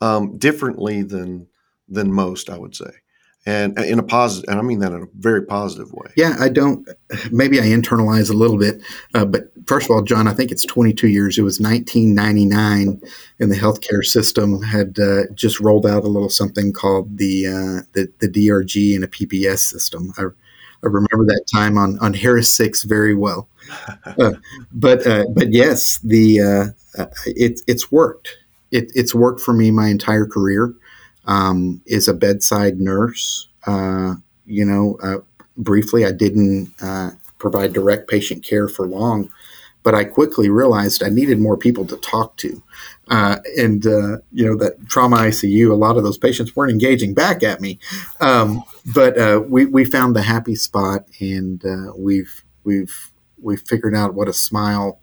um, 0.00 0.38
differently 0.38 1.02
than 1.02 1.48
than 1.88 2.12
most. 2.12 2.48
I 2.48 2.58
would 2.58 2.74
say 2.74 2.90
and 3.46 3.78
in 3.78 4.00
a 4.00 4.02
positive, 4.02 4.50
and 4.50 4.58
I 4.58 4.62
mean 4.62 4.80
that 4.80 4.92
in 4.92 5.02
a 5.02 5.06
very 5.14 5.44
positive 5.46 5.92
way. 5.92 6.10
Yeah, 6.16 6.34
I 6.40 6.48
don't. 6.48 6.86
Maybe 7.30 7.60
I 7.60 7.64
internalize 7.64 8.28
a 8.28 8.32
little 8.32 8.58
bit, 8.58 8.82
uh, 9.14 9.24
but 9.24 9.52
first 9.66 9.88
of 9.88 9.92
all, 9.92 10.02
John, 10.02 10.26
I 10.26 10.34
think 10.34 10.50
it's 10.50 10.64
22 10.66 11.06
years. 11.08 11.38
It 11.38 11.42
was 11.42 11.60
1999, 11.60 13.00
and 13.38 13.52
the 13.52 13.56
healthcare 13.56 14.04
system 14.04 14.62
had 14.62 14.98
uh, 14.98 15.32
just 15.34 15.60
rolled 15.60 15.86
out 15.86 16.02
a 16.02 16.08
little 16.08 16.28
something 16.28 16.72
called 16.72 17.18
the 17.18 17.46
uh, 17.46 17.82
the, 17.92 18.12
the 18.18 18.28
DRG 18.28 18.96
and 18.96 19.04
a 19.04 19.08
PPS 19.08 19.60
system. 19.60 20.12
I, 20.18 20.22
I 20.22 20.88
remember 20.88 21.24
that 21.26 21.44
time 21.54 21.78
on 21.78 22.00
on 22.00 22.14
Harris 22.14 22.54
Six 22.54 22.82
very 22.82 23.14
well. 23.14 23.48
Uh, 24.18 24.32
but 24.72 25.04
uh, 25.04 25.24
but 25.34 25.52
yes, 25.52 25.98
the 25.98 26.40
uh, 26.40 27.04
it, 27.26 27.60
it's 27.66 27.90
worked. 27.90 28.38
It, 28.70 28.92
it's 28.94 29.12
worked 29.14 29.40
for 29.40 29.52
me 29.52 29.72
my 29.72 29.88
entire 29.88 30.24
career 30.24 30.72
um, 31.26 31.82
is 31.86 32.08
a 32.08 32.14
bedside 32.14 32.80
nurse. 32.80 33.48
Uh, 33.66 34.14
you 34.46 34.64
know, 34.64 34.96
uh, 35.02 35.18
briefly, 35.56 36.04
I 36.04 36.12
didn't 36.12 36.72
uh, 36.80 37.10
provide 37.38 37.72
direct 37.72 38.08
patient 38.08 38.44
care 38.44 38.68
for 38.68 38.86
long, 38.86 39.30
but 39.82 39.94
I 39.94 40.04
quickly 40.04 40.48
realized 40.48 41.02
I 41.02 41.08
needed 41.08 41.40
more 41.40 41.56
people 41.56 41.84
to 41.86 41.96
talk 41.98 42.36
to. 42.38 42.62
Uh, 43.08 43.38
and, 43.56 43.86
uh, 43.86 44.18
you 44.32 44.44
know, 44.44 44.56
that 44.56 44.88
trauma 44.88 45.16
ICU, 45.18 45.70
a 45.70 45.74
lot 45.74 45.96
of 45.96 46.04
those 46.04 46.18
patients 46.18 46.54
weren't 46.54 46.72
engaging 46.72 47.14
back 47.14 47.42
at 47.42 47.60
me. 47.60 47.78
Um, 48.20 48.64
but 48.94 49.18
uh, 49.18 49.42
we, 49.46 49.66
we 49.66 49.84
found 49.84 50.14
the 50.14 50.22
happy 50.22 50.54
spot 50.54 51.06
and 51.20 51.62
we've, 51.96 52.44
we've, 52.64 53.12
we've 53.40 53.62
figured 53.62 53.94
out 53.94 54.14
what 54.14 54.28
a 54.28 54.32
smile 54.32 55.00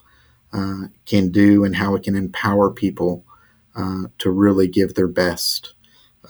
can 1.06 1.30
do 1.30 1.64
and 1.64 1.76
how 1.76 1.96
it 1.96 2.04
can 2.04 2.16
empower 2.16 2.70
people 2.70 3.26
to 4.18 4.30
really 4.30 4.68
give 4.68 4.94
their 4.94 5.08
best. 5.08 5.73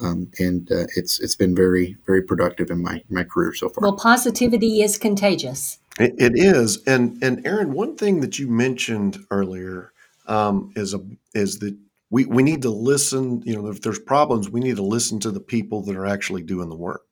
Um, 0.01 0.31
and 0.39 0.71
uh, 0.71 0.85
it's 0.95 1.19
it's 1.19 1.35
been 1.35 1.55
very 1.55 1.97
very 2.05 2.21
productive 2.21 2.69
in 2.71 2.81
my 2.81 3.03
my 3.09 3.23
career 3.23 3.53
so 3.53 3.69
far. 3.69 3.81
Well, 3.81 3.97
positivity 3.97 4.81
is 4.81 4.97
contagious. 4.97 5.79
it, 5.99 6.15
it 6.17 6.33
is, 6.35 6.81
and 6.87 7.21
and 7.23 7.45
Aaron, 7.45 7.73
one 7.73 7.95
thing 7.95 8.21
that 8.21 8.39
you 8.39 8.47
mentioned 8.47 9.19
earlier 9.29 9.93
um, 10.27 10.71
is 10.75 10.93
a 10.93 11.01
is 11.33 11.59
that 11.59 11.77
we 12.09 12.25
we 12.25 12.43
need 12.43 12.61
to 12.63 12.69
listen. 12.69 13.41
You 13.45 13.55
know, 13.55 13.67
if 13.67 13.81
there's 13.81 13.99
problems, 13.99 14.49
we 14.49 14.61
need 14.61 14.77
to 14.77 14.83
listen 14.83 15.19
to 15.21 15.31
the 15.31 15.39
people 15.39 15.83
that 15.83 15.95
are 15.95 16.07
actually 16.07 16.41
doing 16.41 16.69
the 16.69 16.75
work. 16.75 17.03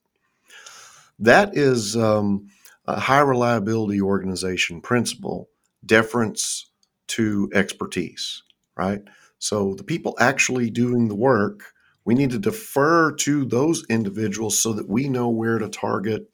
That 1.20 1.56
is 1.56 1.96
um, 1.96 2.50
a 2.86 3.00
high 3.00 3.20
reliability 3.20 4.02
organization 4.02 4.82
principle, 4.82 5.50
deference 5.86 6.72
to 7.08 7.50
expertise, 7.54 8.44
right? 8.76 9.02
So 9.38 9.74
the 9.76 9.84
people 9.84 10.16
actually 10.20 10.70
doing 10.70 11.08
the 11.08 11.16
work, 11.16 11.74
we 12.06 12.16
need 12.16 12.32
to 12.32 12.40
defer 12.40 13.12
to 13.14 13.46
those 13.46 13.86
individuals 13.90 14.60
so 14.60 14.74
that 14.74 14.90
we 14.90 15.08
know 15.08 15.30
where 15.30 15.60
to 15.60 15.70
target 15.70 16.28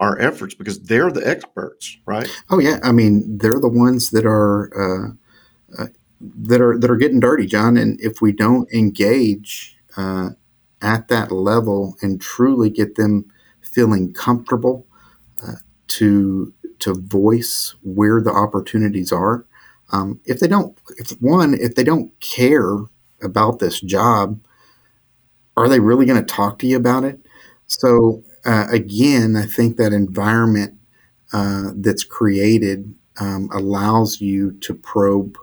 our 0.00 0.18
efforts 0.20 0.54
because 0.54 0.80
they're 0.80 1.10
the 1.10 1.26
experts, 1.26 1.98
right? 2.06 2.28
Oh 2.50 2.60
yeah, 2.60 2.78
I 2.82 2.92
mean 2.92 3.38
they're 3.38 3.60
the 3.60 3.68
ones 3.68 4.10
that 4.10 4.24
are 4.24 4.70
uh, 4.78 5.82
uh, 5.82 5.86
that 6.20 6.60
are 6.60 6.78
that 6.78 6.90
are 6.90 6.96
getting 6.96 7.20
dirty, 7.20 7.46
John. 7.46 7.76
And 7.76 8.00
if 8.00 8.20
we 8.20 8.32
don't 8.32 8.72
engage 8.72 9.76
uh, 9.96 10.30
at 10.82 11.08
that 11.08 11.32
level 11.32 11.96
and 12.00 12.20
truly 12.20 12.70
get 12.70 12.94
them 12.94 13.24
feeling 13.60 14.12
comfortable 14.12 14.86
uh, 15.46 15.54
to 15.88 16.52
to 16.80 16.94
voice 16.94 17.74
where 17.82 18.20
the 18.20 18.30
opportunities 18.30 19.10
are, 19.10 19.44
um, 19.90 20.20
if 20.24 20.38
they 20.38 20.46
don't, 20.46 20.78
if 20.96 21.10
one, 21.20 21.54
if 21.54 21.74
they 21.74 21.84
don't 21.84 22.12
care 22.20 22.76
about 23.20 23.58
this 23.58 23.80
job, 23.80 24.38
are 25.64 25.68
they 25.68 25.80
really 25.80 26.06
going 26.06 26.24
to 26.24 26.34
talk 26.34 26.58
to 26.60 26.66
you 26.66 26.76
about 26.76 27.04
it? 27.04 27.20
So 27.66 28.22
uh, 28.44 28.66
again, 28.70 29.36
I 29.36 29.46
think 29.46 29.76
that 29.76 29.92
environment 29.92 30.74
uh, 31.32 31.72
that's 31.74 32.04
created 32.04 32.94
um, 33.20 33.50
allows 33.52 34.20
you 34.20 34.52
to 34.60 34.74
probe 34.74 35.36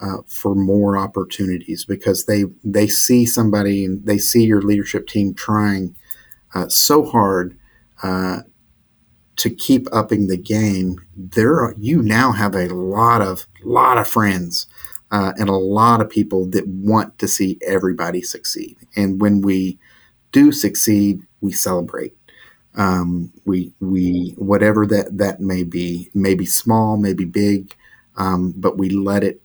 uh, 0.00 0.18
for 0.26 0.54
more 0.54 0.96
opportunities 0.96 1.84
because 1.84 2.26
they 2.26 2.44
they 2.64 2.86
see 2.86 3.24
somebody 3.26 3.84
and 3.84 4.04
they 4.06 4.18
see 4.18 4.44
your 4.44 4.62
leadership 4.62 5.06
team 5.06 5.34
trying 5.34 5.96
uh, 6.54 6.68
so 6.68 7.04
hard 7.04 7.58
uh, 8.02 8.40
to 9.36 9.50
keep 9.50 9.86
upping 9.92 10.26
the 10.26 10.36
game. 10.36 10.98
There, 11.16 11.74
you 11.78 12.02
now 12.02 12.32
have 12.32 12.54
a 12.54 12.68
lot 12.68 13.22
of 13.22 13.46
lot 13.64 13.98
of 13.98 14.06
friends 14.06 14.66
uh, 15.10 15.32
and 15.38 15.48
a 15.48 15.56
lot 15.56 16.00
of 16.00 16.10
people 16.10 16.46
that 16.46 16.66
want 16.66 17.18
to 17.18 17.28
see 17.28 17.58
everybody 17.66 18.22
succeed. 18.22 18.76
And 18.96 19.20
when 19.20 19.40
we 19.40 19.78
do 20.32 20.52
succeed, 20.52 21.22
we 21.40 21.52
celebrate. 21.52 22.16
Um, 22.74 23.32
we 23.44 23.72
we 23.80 24.34
whatever 24.36 24.86
that 24.86 25.16
that 25.16 25.40
may 25.40 25.62
be, 25.62 26.10
maybe 26.12 26.44
small, 26.44 26.96
maybe 26.96 27.24
big, 27.24 27.74
um, 28.16 28.52
but 28.56 28.76
we 28.76 28.90
let 28.90 29.24
it 29.24 29.40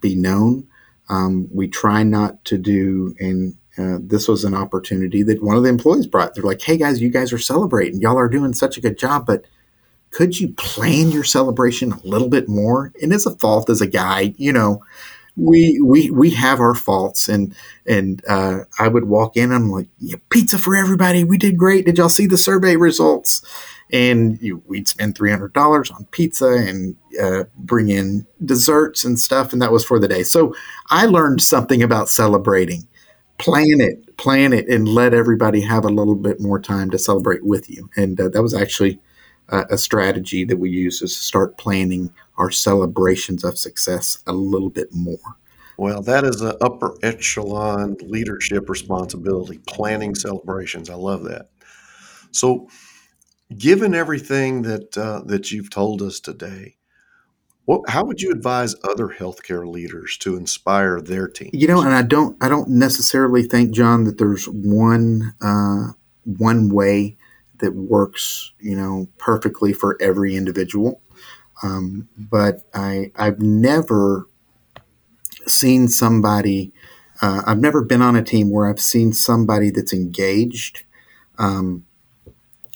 be 0.00 0.16
known. 0.16 0.66
Um, 1.08 1.48
we 1.52 1.68
try 1.68 2.02
not 2.02 2.44
to 2.46 2.58
do, 2.58 3.14
and 3.20 3.56
uh, 3.78 3.98
this 4.02 4.26
was 4.26 4.44
an 4.44 4.54
opportunity 4.54 5.22
that 5.22 5.42
one 5.42 5.56
of 5.56 5.62
the 5.62 5.68
employees 5.68 6.08
brought. 6.08 6.34
They're 6.34 6.42
like, 6.42 6.60
"Hey 6.60 6.76
guys, 6.78 7.00
you 7.00 7.10
guys 7.10 7.32
are 7.32 7.38
celebrating. 7.38 8.00
Y'all 8.00 8.18
are 8.18 8.28
doing 8.28 8.54
such 8.54 8.76
a 8.76 8.80
good 8.80 8.98
job, 8.98 9.24
but 9.24 9.44
could 10.10 10.38
you 10.38 10.52
plan 10.54 11.10
your 11.10 11.24
celebration 11.24 11.92
a 11.92 12.00
little 12.06 12.28
bit 12.28 12.48
more?" 12.48 12.92
And 13.02 13.12
it's 13.12 13.26
a 13.26 13.36
fault 13.36 13.70
as 13.70 13.80
a 13.80 13.86
guy, 13.86 14.34
you 14.38 14.52
know 14.52 14.82
we 15.36 15.80
we 15.84 16.10
we 16.10 16.30
have 16.30 16.58
our 16.60 16.74
faults 16.74 17.28
and 17.28 17.54
and 17.86 18.22
uh, 18.28 18.60
I 18.78 18.88
would 18.88 19.04
walk 19.04 19.36
in 19.36 19.52
I'm 19.52 19.70
like 19.70 19.88
yeah, 19.98 20.16
pizza 20.30 20.58
for 20.58 20.74
everybody. 20.74 21.24
We 21.24 21.38
did 21.38 21.56
great. 21.56 21.86
Did 21.86 21.98
y'all 21.98 22.08
see 22.08 22.26
the 22.26 22.36
survey 22.36 22.76
results? 22.76 23.42
And 23.90 24.38
you, 24.42 24.62
we'd 24.66 24.88
spend 24.88 25.16
three 25.16 25.30
hundred 25.30 25.52
dollars 25.52 25.90
on 25.90 26.04
pizza 26.10 26.48
and 26.48 26.96
uh, 27.22 27.44
bring 27.56 27.88
in 27.88 28.26
desserts 28.44 29.04
and 29.04 29.18
stuff 29.18 29.52
and 29.52 29.62
that 29.62 29.72
was 29.72 29.84
for 29.84 29.98
the 29.98 30.08
day. 30.08 30.24
So 30.24 30.54
I 30.90 31.06
learned 31.06 31.40
something 31.40 31.82
about 31.82 32.08
celebrating. 32.08 32.86
Plan 33.38 33.80
it 33.80 34.16
plan 34.16 34.52
it 34.52 34.68
and 34.68 34.88
let 34.88 35.14
everybody 35.14 35.60
have 35.60 35.84
a 35.84 35.88
little 35.88 36.16
bit 36.16 36.40
more 36.40 36.58
time 36.58 36.90
to 36.90 36.98
celebrate 36.98 37.44
with 37.44 37.70
you. 37.70 37.88
And 37.96 38.20
uh, 38.20 38.28
that 38.30 38.42
was 38.42 38.52
actually 38.52 39.00
uh, 39.50 39.64
a 39.70 39.78
strategy 39.78 40.44
that 40.44 40.58
we 40.58 40.70
use 40.70 41.02
is 41.02 41.14
to 41.14 41.22
start 41.22 41.58
planning 41.58 42.12
our 42.36 42.50
celebrations 42.50 43.44
of 43.44 43.58
success 43.58 44.18
a 44.26 44.32
little 44.32 44.70
bit 44.70 44.88
more. 44.92 45.18
Well, 45.76 46.02
that 46.02 46.24
is 46.24 46.40
an 46.40 46.54
upper 46.60 46.96
echelon 47.02 47.96
leadership 48.00 48.68
responsibility, 48.68 49.58
planning 49.66 50.14
celebrations. 50.14 50.90
I 50.90 50.94
love 50.94 51.22
that. 51.24 51.50
So, 52.32 52.68
given 53.56 53.94
everything 53.94 54.62
that 54.62 54.98
uh, 54.98 55.22
that 55.26 55.52
you've 55.52 55.70
told 55.70 56.02
us 56.02 56.18
today, 56.18 56.74
what, 57.68 57.88
how 57.90 58.02
would 58.04 58.22
you 58.22 58.32
advise 58.32 58.74
other 58.82 59.08
healthcare 59.08 59.70
leaders 59.70 60.16
to 60.18 60.36
inspire 60.36 61.02
their 61.02 61.28
team? 61.28 61.50
You 61.52 61.68
know, 61.68 61.82
and 61.82 61.94
I 61.94 62.00
don't, 62.00 62.34
I 62.42 62.48
don't 62.48 62.70
necessarily 62.70 63.42
think, 63.42 63.72
John, 63.72 64.04
that 64.04 64.16
there's 64.16 64.46
one 64.48 65.34
uh, 65.42 65.92
one 66.24 66.70
way 66.70 67.17
that 67.58 67.74
works, 67.74 68.52
you 68.60 68.76
know, 68.76 69.08
perfectly 69.18 69.72
for 69.72 69.96
every 70.00 70.36
individual. 70.36 71.00
Um, 71.62 72.08
but 72.16 72.62
I 72.74 73.12
I've 73.16 73.40
never 73.40 74.26
seen 75.46 75.88
somebody. 75.88 76.72
Uh, 77.20 77.42
I've 77.46 77.58
never 77.58 77.82
been 77.82 78.02
on 78.02 78.16
a 78.16 78.22
team 78.22 78.50
where 78.50 78.68
I've 78.68 78.80
seen 78.80 79.12
somebody 79.12 79.70
that's 79.70 79.92
engaged 79.92 80.84
um, 81.38 81.84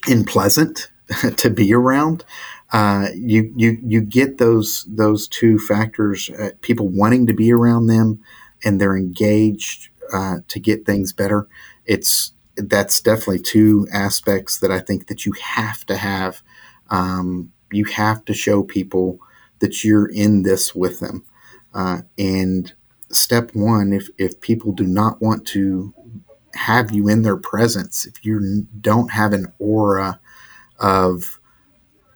and 0.07 0.27
pleasant 0.27 0.89
to 1.37 1.49
be 1.49 1.73
around. 1.73 2.25
Uh, 2.71 3.09
you 3.15 3.53
you 3.55 3.77
you 3.85 4.01
get 4.01 4.37
those 4.37 4.85
those 4.89 5.27
two 5.27 5.59
factors: 5.59 6.29
uh, 6.31 6.49
people 6.61 6.89
wanting 6.89 7.27
to 7.27 7.33
be 7.33 7.53
around 7.53 7.87
them, 7.87 8.19
and 8.63 8.81
they're 8.81 8.97
engaged 8.97 9.89
uh, 10.11 10.37
to 10.47 10.59
get 10.59 10.85
things 10.85 11.13
better. 11.13 11.47
It's 11.85 12.33
that's 12.55 13.01
definitely 13.01 13.39
two 13.39 13.87
aspects 13.91 14.59
that 14.59 14.71
I 14.71 14.79
think 14.79 15.07
that 15.07 15.25
you 15.25 15.33
have 15.41 15.85
to 15.87 15.97
have 15.97 16.41
um, 16.89 17.51
you 17.71 17.85
have 17.85 18.23
to 18.25 18.33
show 18.33 18.63
people 18.63 19.19
that 19.59 19.83
you're 19.83 20.07
in 20.07 20.43
this 20.43 20.75
with 20.75 20.99
them. 20.99 21.25
Uh, 21.73 22.01
and 22.17 22.73
step 23.11 23.51
one, 23.53 23.93
if, 23.93 24.09
if 24.17 24.39
people 24.41 24.71
do 24.71 24.85
not 24.85 25.21
want 25.21 25.47
to 25.47 25.93
have 26.53 26.91
you 26.91 27.07
in 27.07 27.23
their 27.23 27.37
presence, 27.37 28.05
if 28.05 28.23
you 28.23 28.67
don't 28.79 29.11
have 29.11 29.33
an 29.33 29.47
aura 29.57 30.19
of, 30.79 31.39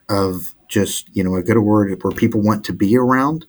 of 0.09 0.53
just, 0.67 1.09
you 1.15 1.23
know, 1.23 1.35
a 1.35 1.43
good 1.43 1.57
word 1.57 1.97
where 2.03 2.13
people 2.13 2.41
want 2.41 2.63
to 2.65 2.73
be 2.73 2.95
around, 2.97 3.45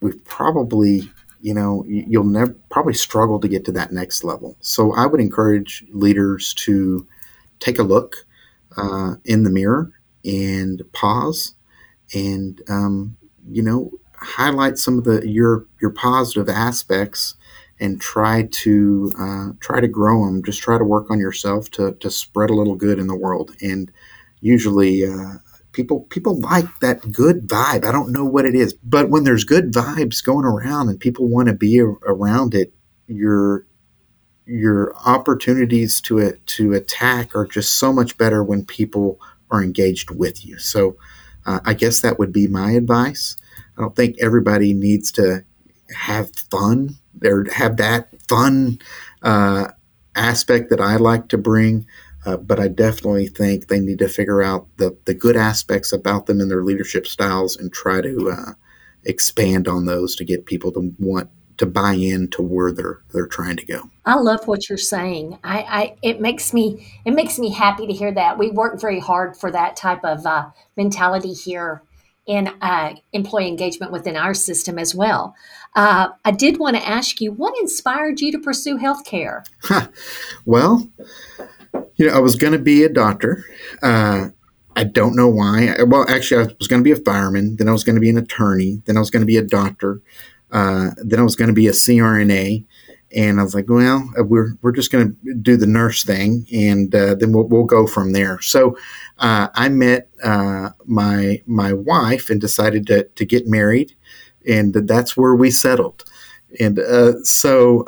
we've 0.00 0.24
probably, 0.24 1.10
you 1.42 1.52
know, 1.52 1.84
you'll 1.88 2.24
never 2.24 2.54
probably 2.70 2.94
struggle 2.94 3.40
to 3.40 3.48
get 3.48 3.64
to 3.66 3.72
that 3.72 3.92
next 3.92 4.24
level. 4.24 4.56
So 4.60 4.94
I 4.94 5.06
would 5.06 5.20
encourage 5.20 5.84
leaders 5.90 6.54
to 6.54 7.06
take 7.60 7.78
a 7.78 7.82
look 7.82 8.16
uh, 8.76 9.16
in 9.24 9.42
the 9.42 9.50
mirror 9.50 9.92
and 10.24 10.82
pause 10.92 11.54
and 12.14 12.62
um, 12.68 13.16
you 13.50 13.62
know 13.62 13.90
highlight 14.16 14.78
some 14.78 14.98
of 14.98 15.04
the 15.04 15.26
your 15.28 15.66
your 15.80 15.90
positive 15.90 16.48
aspects 16.48 17.34
and 17.80 18.00
try 18.00 18.48
to 18.50 19.12
uh, 19.18 19.48
try 19.60 19.80
to 19.80 19.88
grow 19.88 20.24
them 20.24 20.42
just 20.44 20.62
try 20.62 20.78
to 20.78 20.84
work 20.84 21.10
on 21.10 21.18
yourself 21.18 21.70
to, 21.70 21.92
to 21.94 22.10
spread 22.10 22.50
a 22.50 22.54
little 22.54 22.76
good 22.76 22.98
in 22.98 23.06
the 23.06 23.16
world 23.16 23.56
and 23.60 23.90
usually 24.40 25.04
uh, 25.06 25.34
people 25.72 26.00
people 26.10 26.38
like 26.40 26.66
that 26.80 27.12
good 27.12 27.48
vibe 27.48 27.84
i 27.84 27.92
don't 27.92 28.12
know 28.12 28.24
what 28.24 28.44
it 28.44 28.54
is 28.54 28.74
but 28.84 29.08
when 29.10 29.24
there's 29.24 29.44
good 29.44 29.72
vibes 29.72 30.24
going 30.24 30.44
around 30.44 30.88
and 30.88 31.00
people 31.00 31.28
want 31.28 31.48
to 31.48 31.54
be 31.54 31.80
around 31.80 32.54
it 32.54 32.72
your 33.06 33.66
your 34.46 34.94
opportunities 35.06 36.00
to 36.00 36.32
to 36.46 36.72
attack 36.72 37.34
are 37.34 37.46
just 37.46 37.78
so 37.78 37.92
much 37.92 38.16
better 38.18 38.42
when 38.42 38.64
people 38.64 39.20
are 39.50 39.62
engaged 39.62 40.10
with 40.10 40.44
you. 40.44 40.58
So 40.58 40.96
uh, 41.46 41.60
I 41.64 41.74
guess 41.74 42.00
that 42.00 42.18
would 42.18 42.32
be 42.32 42.46
my 42.46 42.72
advice. 42.72 43.36
I 43.76 43.82
don't 43.82 43.94
think 43.94 44.16
everybody 44.20 44.72
needs 44.72 45.12
to 45.12 45.44
have 45.94 46.34
fun 46.50 46.96
or 47.24 47.46
have 47.52 47.76
that 47.76 48.08
fun 48.28 48.78
uh, 49.22 49.68
aspect 50.16 50.70
that 50.70 50.80
I 50.80 50.96
like 50.96 51.28
to 51.28 51.38
bring. 51.38 51.86
Uh, 52.24 52.36
but 52.36 52.60
I 52.60 52.68
definitely 52.68 53.26
think 53.26 53.66
they 53.66 53.80
need 53.80 53.98
to 53.98 54.08
figure 54.08 54.42
out 54.42 54.66
the, 54.76 54.96
the 55.06 55.14
good 55.14 55.36
aspects 55.36 55.92
about 55.92 56.26
them 56.26 56.40
and 56.40 56.50
their 56.50 56.62
leadership 56.62 57.06
styles 57.06 57.56
and 57.56 57.72
try 57.72 58.00
to 58.00 58.30
uh, 58.30 58.52
expand 59.04 59.66
on 59.66 59.86
those 59.86 60.14
to 60.16 60.24
get 60.24 60.46
people 60.46 60.70
to 60.72 60.94
want 60.98 61.30
to 61.58 61.66
buy 61.66 61.92
in 61.92 62.28
to 62.28 62.42
where 62.42 62.72
they're 62.72 63.00
they're 63.12 63.26
trying 63.26 63.56
to 63.56 63.66
go. 63.66 63.90
I 64.04 64.14
love 64.14 64.46
what 64.46 64.68
you're 64.68 64.78
saying. 64.78 65.38
I, 65.44 65.58
I 65.58 65.96
it 66.02 66.20
makes 66.20 66.52
me 66.52 66.92
it 67.04 67.12
makes 67.12 67.38
me 67.38 67.50
happy 67.50 67.86
to 67.86 67.92
hear 67.92 68.12
that. 68.12 68.38
We 68.38 68.50
work 68.50 68.80
very 68.80 69.00
hard 69.00 69.36
for 69.36 69.50
that 69.50 69.76
type 69.76 70.04
of 70.04 70.24
uh, 70.26 70.50
mentality 70.76 71.32
here 71.32 71.82
in 72.26 72.48
uh, 72.60 72.94
employee 73.12 73.48
engagement 73.48 73.92
within 73.92 74.16
our 74.16 74.34
system 74.34 74.78
as 74.78 74.94
well. 74.94 75.34
Uh, 75.74 76.08
I 76.24 76.30
did 76.30 76.58
want 76.58 76.76
to 76.76 76.86
ask 76.86 77.20
you 77.20 77.32
what 77.32 77.58
inspired 77.60 78.20
you 78.20 78.30
to 78.32 78.38
pursue 78.38 78.78
healthcare. 78.78 79.44
well, 80.44 80.88
you 81.96 82.06
know, 82.06 82.14
I 82.14 82.18
was 82.18 82.36
going 82.36 82.52
to 82.52 82.58
be 82.58 82.82
a 82.84 82.88
doctor. 82.88 83.44
Uh, 83.82 84.28
I 84.74 84.84
don't 84.84 85.14
know 85.14 85.28
why. 85.28 85.76
Well, 85.86 86.06
actually, 86.08 86.44
I 86.44 86.54
was 86.58 86.68
going 86.68 86.80
to 86.80 86.84
be 86.84 86.92
a 86.92 87.04
fireman. 87.04 87.56
Then 87.56 87.68
I 87.68 87.72
was 87.72 87.84
going 87.84 87.96
to 87.96 88.00
be 88.00 88.10
an 88.10 88.18
attorney. 88.18 88.82
Then 88.86 88.96
I 88.96 89.00
was 89.00 89.10
going 89.10 89.20
to 89.20 89.26
be 89.26 89.36
a 89.36 89.42
doctor. 89.42 90.00
Uh, 90.50 90.90
then 90.96 91.18
I 91.18 91.22
was 91.22 91.36
going 91.36 91.48
to 91.48 91.54
be 91.54 91.66
a 91.66 91.72
CRNA. 91.72 92.64
And 93.14 93.38
I 93.38 93.42
was 93.42 93.54
like, 93.54 93.68
well, 93.68 94.10
uh, 94.18 94.24
we're, 94.24 94.54
we're 94.62 94.72
just 94.72 94.90
going 94.90 95.14
to 95.14 95.34
do 95.34 95.58
the 95.58 95.66
nurse 95.66 96.02
thing 96.02 96.46
and 96.50 96.94
uh, 96.94 97.14
then 97.14 97.32
we'll, 97.32 97.44
we'll 97.44 97.64
go 97.64 97.86
from 97.86 98.12
there. 98.12 98.40
So 98.40 98.76
uh, 99.18 99.48
I 99.54 99.68
met 99.68 100.08
uh, 100.24 100.70
my, 100.86 101.42
my 101.44 101.74
wife 101.74 102.30
and 102.30 102.40
decided 102.40 102.86
to, 102.86 103.04
to 103.04 103.24
get 103.26 103.46
married. 103.46 103.94
And 104.48 104.72
that's 104.72 105.14
where 105.14 105.34
we 105.34 105.50
settled. 105.50 106.04
And 106.58 106.80
so 107.24 107.84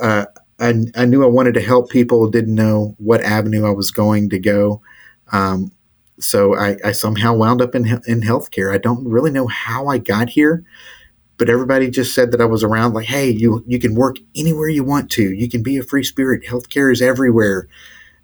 I, 0.61 0.75
I 0.95 1.05
knew 1.05 1.23
I 1.25 1.29
wanted 1.29 1.55
to 1.55 1.61
help 1.61 1.91
people, 1.91 2.29
didn't 2.29 2.55
know 2.55 2.95
what 2.99 3.23
avenue 3.23 3.67
I 3.67 3.71
was 3.71 3.91
going 3.91 4.31
to 4.31 4.39
go. 4.39 4.81
Um, 5.33 5.73
so 6.21 6.57
I, 6.57 6.77
I, 6.85 6.93
somehow 6.93 7.35
wound 7.35 7.61
up 7.61 7.75
in, 7.75 7.87
in 8.07 8.21
healthcare. 8.21 8.73
I 8.73 8.79
don't 8.79 9.07
really 9.07 9.31
know 9.31 9.49
how 9.49 9.89
I 9.89 9.99
got 9.99 10.29
here 10.29 10.65
but 11.37 11.49
everybody 11.49 11.91
just 11.91 12.15
said 12.15 12.31
that 12.33 12.41
I 12.41 12.45
was 12.45 12.63
around 12.63 12.95
like, 12.95 13.07
hey, 13.07 13.29
you 13.31 13.65
you 13.67 13.79
can 13.79 13.95
work 13.95 14.17
anywhere 14.37 14.69
you 14.69 14.85
want 14.85 15.11
to. 15.13 15.33
You 15.33 15.49
can 15.49 15.63
be 15.63 15.77
a 15.77 15.83
free 15.83 16.05
spirit. 16.05 16.45
Healthcare 16.45 16.93
is 16.93 17.03
everywhere. 17.03 17.69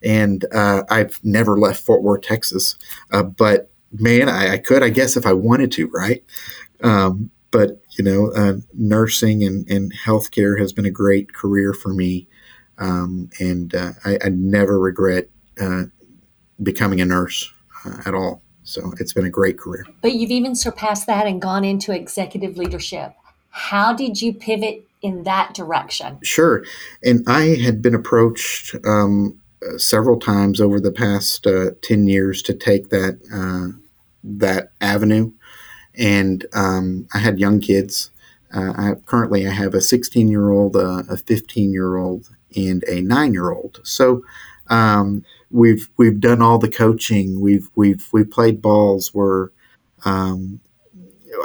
And 0.03 0.45
uh, 0.55 0.85
I've 0.89 1.19
never 1.23 1.59
left 1.59 1.85
Fort 1.85 2.03
Worth, 2.03 2.23
Texas. 2.23 2.77
Uh, 3.13 3.25
but 3.25 3.71
man, 3.93 4.29
I, 4.29 4.55
I, 4.55 4.59
could, 4.59 4.83
I 4.83 4.89
guess, 4.89 5.17
if 5.17 5.27
I 5.27 5.33
wanted 5.33 5.73
to, 5.73 5.89
right? 5.89 6.25
Um, 6.83 7.31
but 7.51 7.83
you 7.99 8.05
know, 8.05 8.31
uh, 8.33 8.55
nursing 8.75 9.43
and, 9.45 9.69
and 9.69 9.93
healthcare 9.93 10.59
has 10.59 10.73
been 10.73 10.87
a 10.87 10.91
great 10.91 11.33
career 11.33 11.73
for 11.73 11.93
me, 11.93 12.29
um, 12.79 13.31
and 13.41 13.75
uh, 13.75 13.93
I, 14.05 14.19
I, 14.25 14.29
never 14.31 14.79
regret 14.79 15.29
uh, 15.61 15.85
becoming 16.63 17.01
a 17.01 17.05
nurse 17.05 17.53
uh, 17.85 18.03
at 18.07 18.15
all. 18.15 18.43
So 18.63 18.93
it's 19.01 19.13
been 19.13 19.27
a 19.27 19.31
great 19.31 19.59
career. 19.59 19.85
But 20.01 20.15
you've 20.15 20.31
even 20.31 20.55
surpassed 20.55 21.07
that 21.07 21.27
and 21.27 21.43
gone 21.43 21.65
into 21.65 21.93
executive 21.93 22.57
leadership. 22.57 23.15
How 23.51 23.93
did 23.93 24.23
you 24.23 24.33
pivot 24.33 24.87
in 25.03 25.25
that 25.25 25.55
direction? 25.55 26.19
Sure. 26.23 26.65
And 27.03 27.25
I 27.27 27.57
had 27.57 27.83
been 27.83 27.95
approached 27.95 28.77
um, 28.85 29.41
several 29.77 30.19
times 30.19 30.61
over 30.61 30.81
the 30.81 30.93
past 30.93 31.47
uh, 31.47 31.73
10 31.83 32.07
years 32.07 32.43
to 32.43 32.55
take 32.55 32.91
that, 32.91 33.19
uh, 33.33 33.77
that 34.23 34.73
avenue. 34.81 35.33
And 35.97 36.47
um, 36.53 37.09
I 37.15 37.19
had 37.19 37.41
young 37.41 37.61
kids. 37.61 38.11
Uh, 38.53 38.73
I 38.77 38.83
have, 38.87 39.07
currently 39.07 39.47
I 39.47 39.51
have 39.51 39.75
a 39.75 39.81
16 39.81 40.29
year 40.29 40.51
old, 40.51 40.77
a 40.77 41.17
15 41.17 41.73
year 41.73 41.97
old, 41.97 42.31
and 42.57 42.83
a 42.85 43.01
nine 43.01 43.33
year 43.33 43.51
old. 43.51 43.81
So 43.85 44.23
um, 44.69 45.25
we've 45.51 45.89
we've 45.97 46.21
done 46.21 46.41
all 46.41 46.59
the 46.59 46.71
coaching. 46.71 47.41
We've 47.41 47.69
we've 47.75 48.09
we 48.13 48.25
played 48.25 48.63
balls. 48.63 49.13
Where 49.13 49.51
um, 50.05 50.61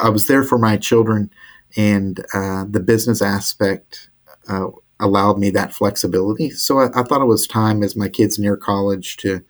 I 0.01 0.10
was 0.10 0.27
there 0.27 0.43
for 0.43 0.58
my 0.58 0.77
children, 0.77 1.31
and 1.75 2.23
uh, 2.34 2.65
the 2.69 2.79
business 2.79 3.21
aspect 3.21 4.10
uh, 4.47 4.67
allowed 4.99 5.39
me 5.39 5.49
that 5.51 5.73
flexibility. 5.73 6.51
So 6.51 6.79
I, 6.79 6.99
I, 6.99 7.03
thought 7.03 7.21
it 7.21 7.25
was 7.25 7.47
time, 7.47 7.84
as 7.84 7.95
my 7.95 8.08
kids 8.08 8.39
near 8.39 8.55
college, 8.55 9.17
to 9.17 9.43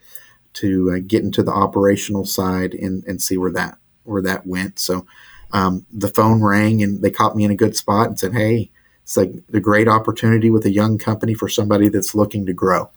to 0.53 0.93
uh, 0.95 0.99
get 1.05 1.23
into 1.23 1.43
the 1.43 1.51
operational 1.51 2.25
side 2.25 2.73
and, 2.73 3.03
and 3.05 3.21
see 3.21 3.37
where 3.37 3.51
that 3.51 3.77
where 4.05 4.21
that 4.21 4.47
went. 4.47 4.79
So 4.79 5.05
um, 5.51 5.85
the 5.91 6.07
phone 6.07 6.41
rang, 6.41 6.81
and 6.81 7.01
they 7.01 7.11
caught 7.11 7.35
me 7.35 7.43
in 7.43 7.51
a 7.51 7.55
good 7.55 7.75
spot 7.75 8.07
and 8.07 8.19
said, 8.19 8.33
"Hey." 8.33 8.71
It's 9.03 9.17
like 9.17 9.33
a 9.53 9.59
great 9.59 9.87
opportunity 9.87 10.49
with 10.49 10.65
a 10.65 10.71
young 10.71 10.97
company 10.97 11.35
for 11.35 11.47
somebody 11.47 11.89
that's 11.89 12.15
looking 12.15 12.47
to 12.47 12.53
grow. 12.53 12.89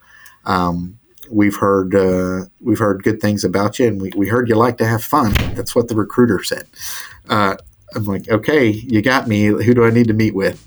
Um, 0.47 0.99
we've 1.31 1.57
heard 1.57 1.95
uh, 1.95 2.47
we've 2.61 2.79
heard 2.79 3.03
good 3.03 3.21
things 3.21 3.45
about 3.45 3.79
you, 3.79 3.89
and 3.89 4.01
we, 4.01 4.11
we 4.17 4.29
heard 4.29 4.49
you 4.49 4.55
like 4.55 4.79
to 4.79 4.87
have 4.87 5.05
fun. 5.05 5.33
That's 5.55 5.75
what 5.75 5.89
the 5.89 5.95
recruiter 5.95 6.43
said. 6.43 6.67
Uh, 7.29 7.57
I'm 7.95 8.05
like, 8.05 8.29
okay, 8.29 8.69
you 8.69 9.03
got 9.03 9.29
me. 9.29 9.45
Who 9.45 9.75
do 9.75 9.85
I 9.85 9.91
need 9.91 10.09
to 10.09 10.15
meet 10.15 10.35
with? 10.35 10.65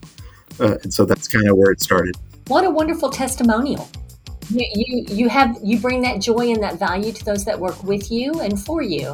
Uh, 0.59 0.77
and 0.83 0.93
so 0.93 1.05
that's 1.05 1.27
kind 1.27 1.47
of 1.47 1.57
where 1.57 1.71
it 1.71 1.81
started. 1.81 2.15
What 2.47 2.65
a 2.65 2.69
wonderful 2.69 3.09
testimonial. 3.09 3.89
You, 4.49 4.67
you 4.75 5.05
you 5.07 5.29
have 5.29 5.57
you 5.63 5.79
bring 5.79 6.01
that 6.01 6.19
joy 6.21 6.51
and 6.51 6.61
that 6.61 6.77
value 6.77 7.11
to 7.11 7.25
those 7.25 7.45
that 7.45 7.59
work 7.59 7.83
with 7.83 8.11
you 8.11 8.41
and 8.41 8.59
for 8.59 8.81
you. 8.81 9.13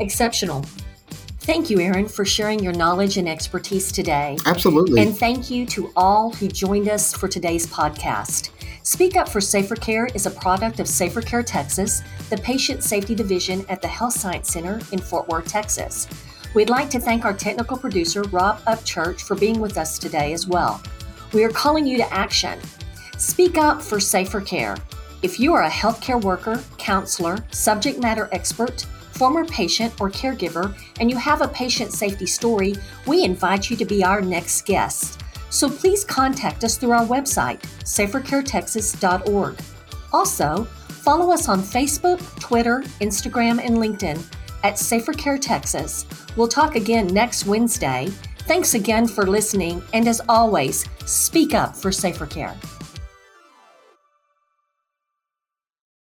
Exceptional. 0.00 0.64
Thank 1.40 1.70
you, 1.70 1.80
Aaron, 1.80 2.06
for 2.08 2.24
sharing 2.26 2.62
your 2.62 2.74
knowledge 2.74 3.16
and 3.16 3.28
expertise 3.28 3.90
today. 3.90 4.36
Absolutely. 4.44 5.00
And 5.00 5.16
thank 5.16 5.50
you 5.50 5.64
to 5.66 5.90
all 5.96 6.30
who 6.32 6.46
joined 6.46 6.88
us 6.88 7.14
for 7.14 7.26
today's 7.26 7.66
podcast. 7.66 8.50
Speak 8.82 9.16
Up 9.16 9.28
for 9.28 9.40
Safer 9.40 9.74
Care 9.74 10.06
is 10.14 10.26
a 10.26 10.30
product 10.30 10.78
of 10.78 10.88
Safer 10.88 11.22
Care 11.22 11.42
Texas, 11.42 12.02
the 12.30 12.36
patient 12.38 12.82
safety 12.82 13.14
division 13.14 13.64
at 13.68 13.80
the 13.80 13.88
Health 13.88 14.12
Science 14.12 14.50
Center 14.50 14.80
in 14.92 14.98
Fort 14.98 15.26
Worth, 15.28 15.48
Texas. 15.48 16.06
We'd 16.54 16.70
like 16.70 16.90
to 16.90 17.00
thank 17.00 17.24
our 17.24 17.34
technical 17.34 17.76
producer, 17.76 18.22
Rob 18.24 18.60
Upchurch, 18.64 19.20
for 19.20 19.34
being 19.34 19.60
with 19.60 19.78
us 19.78 19.98
today 19.98 20.32
as 20.32 20.46
well. 20.46 20.82
We 21.32 21.44
are 21.44 21.50
calling 21.50 21.86
you 21.86 21.96
to 21.98 22.12
action. 22.12 22.58
Speak 23.18 23.58
up 23.58 23.82
for 23.82 24.00
safer 24.00 24.40
care. 24.40 24.76
If 25.22 25.40
you 25.40 25.52
are 25.54 25.64
a 25.64 25.70
healthcare 25.70 26.22
worker, 26.22 26.62
counselor, 26.78 27.38
subject 27.50 27.98
matter 27.98 28.28
expert, 28.32 28.86
former 29.18 29.44
patient, 29.44 29.92
or 30.00 30.08
caregiver, 30.08 30.78
and 31.00 31.10
you 31.10 31.16
have 31.16 31.42
a 31.42 31.48
patient 31.48 31.92
safety 31.92 32.26
story, 32.26 32.76
we 33.06 33.24
invite 33.24 33.68
you 33.68 33.76
to 33.76 33.84
be 33.84 34.04
our 34.04 34.20
next 34.20 34.64
guest. 34.64 35.20
So 35.50 35.68
please 35.68 36.04
contact 36.04 36.62
us 36.62 36.76
through 36.76 36.92
our 36.92 37.06
website, 37.06 37.60
safercaretexas.org. 37.82 39.58
Also, 40.12 40.64
follow 40.64 41.32
us 41.32 41.48
on 41.48 41.60
Facebook, 41.60 42.20
Twitter, 42.38 42.82
Instagram, 43.00 43.58
and 43.64 43.78
LinkedIn 43.78 44.22
at 44.62 44.78
Safer 44.78 45.12
Care 45.12 45.38
Texas. 45.38 46.06
We'll 46.36 46.48
talk 46.48 46.76
again 46.76 47.08
next 47.08 47.46
Wednesday. 47.46 48.08
Thanks 48.40 48.74
again 48.74 49.06
for 49.06 49.26
listening, 49.26 49.82
and 49.92 50.06
as 50.06 50.20
always, 50.28 50.84
speak 51.04 51.54
up 51.54 51.76
for 51.76 51.90
safer 51.90 52.26
care. 52.26 52.56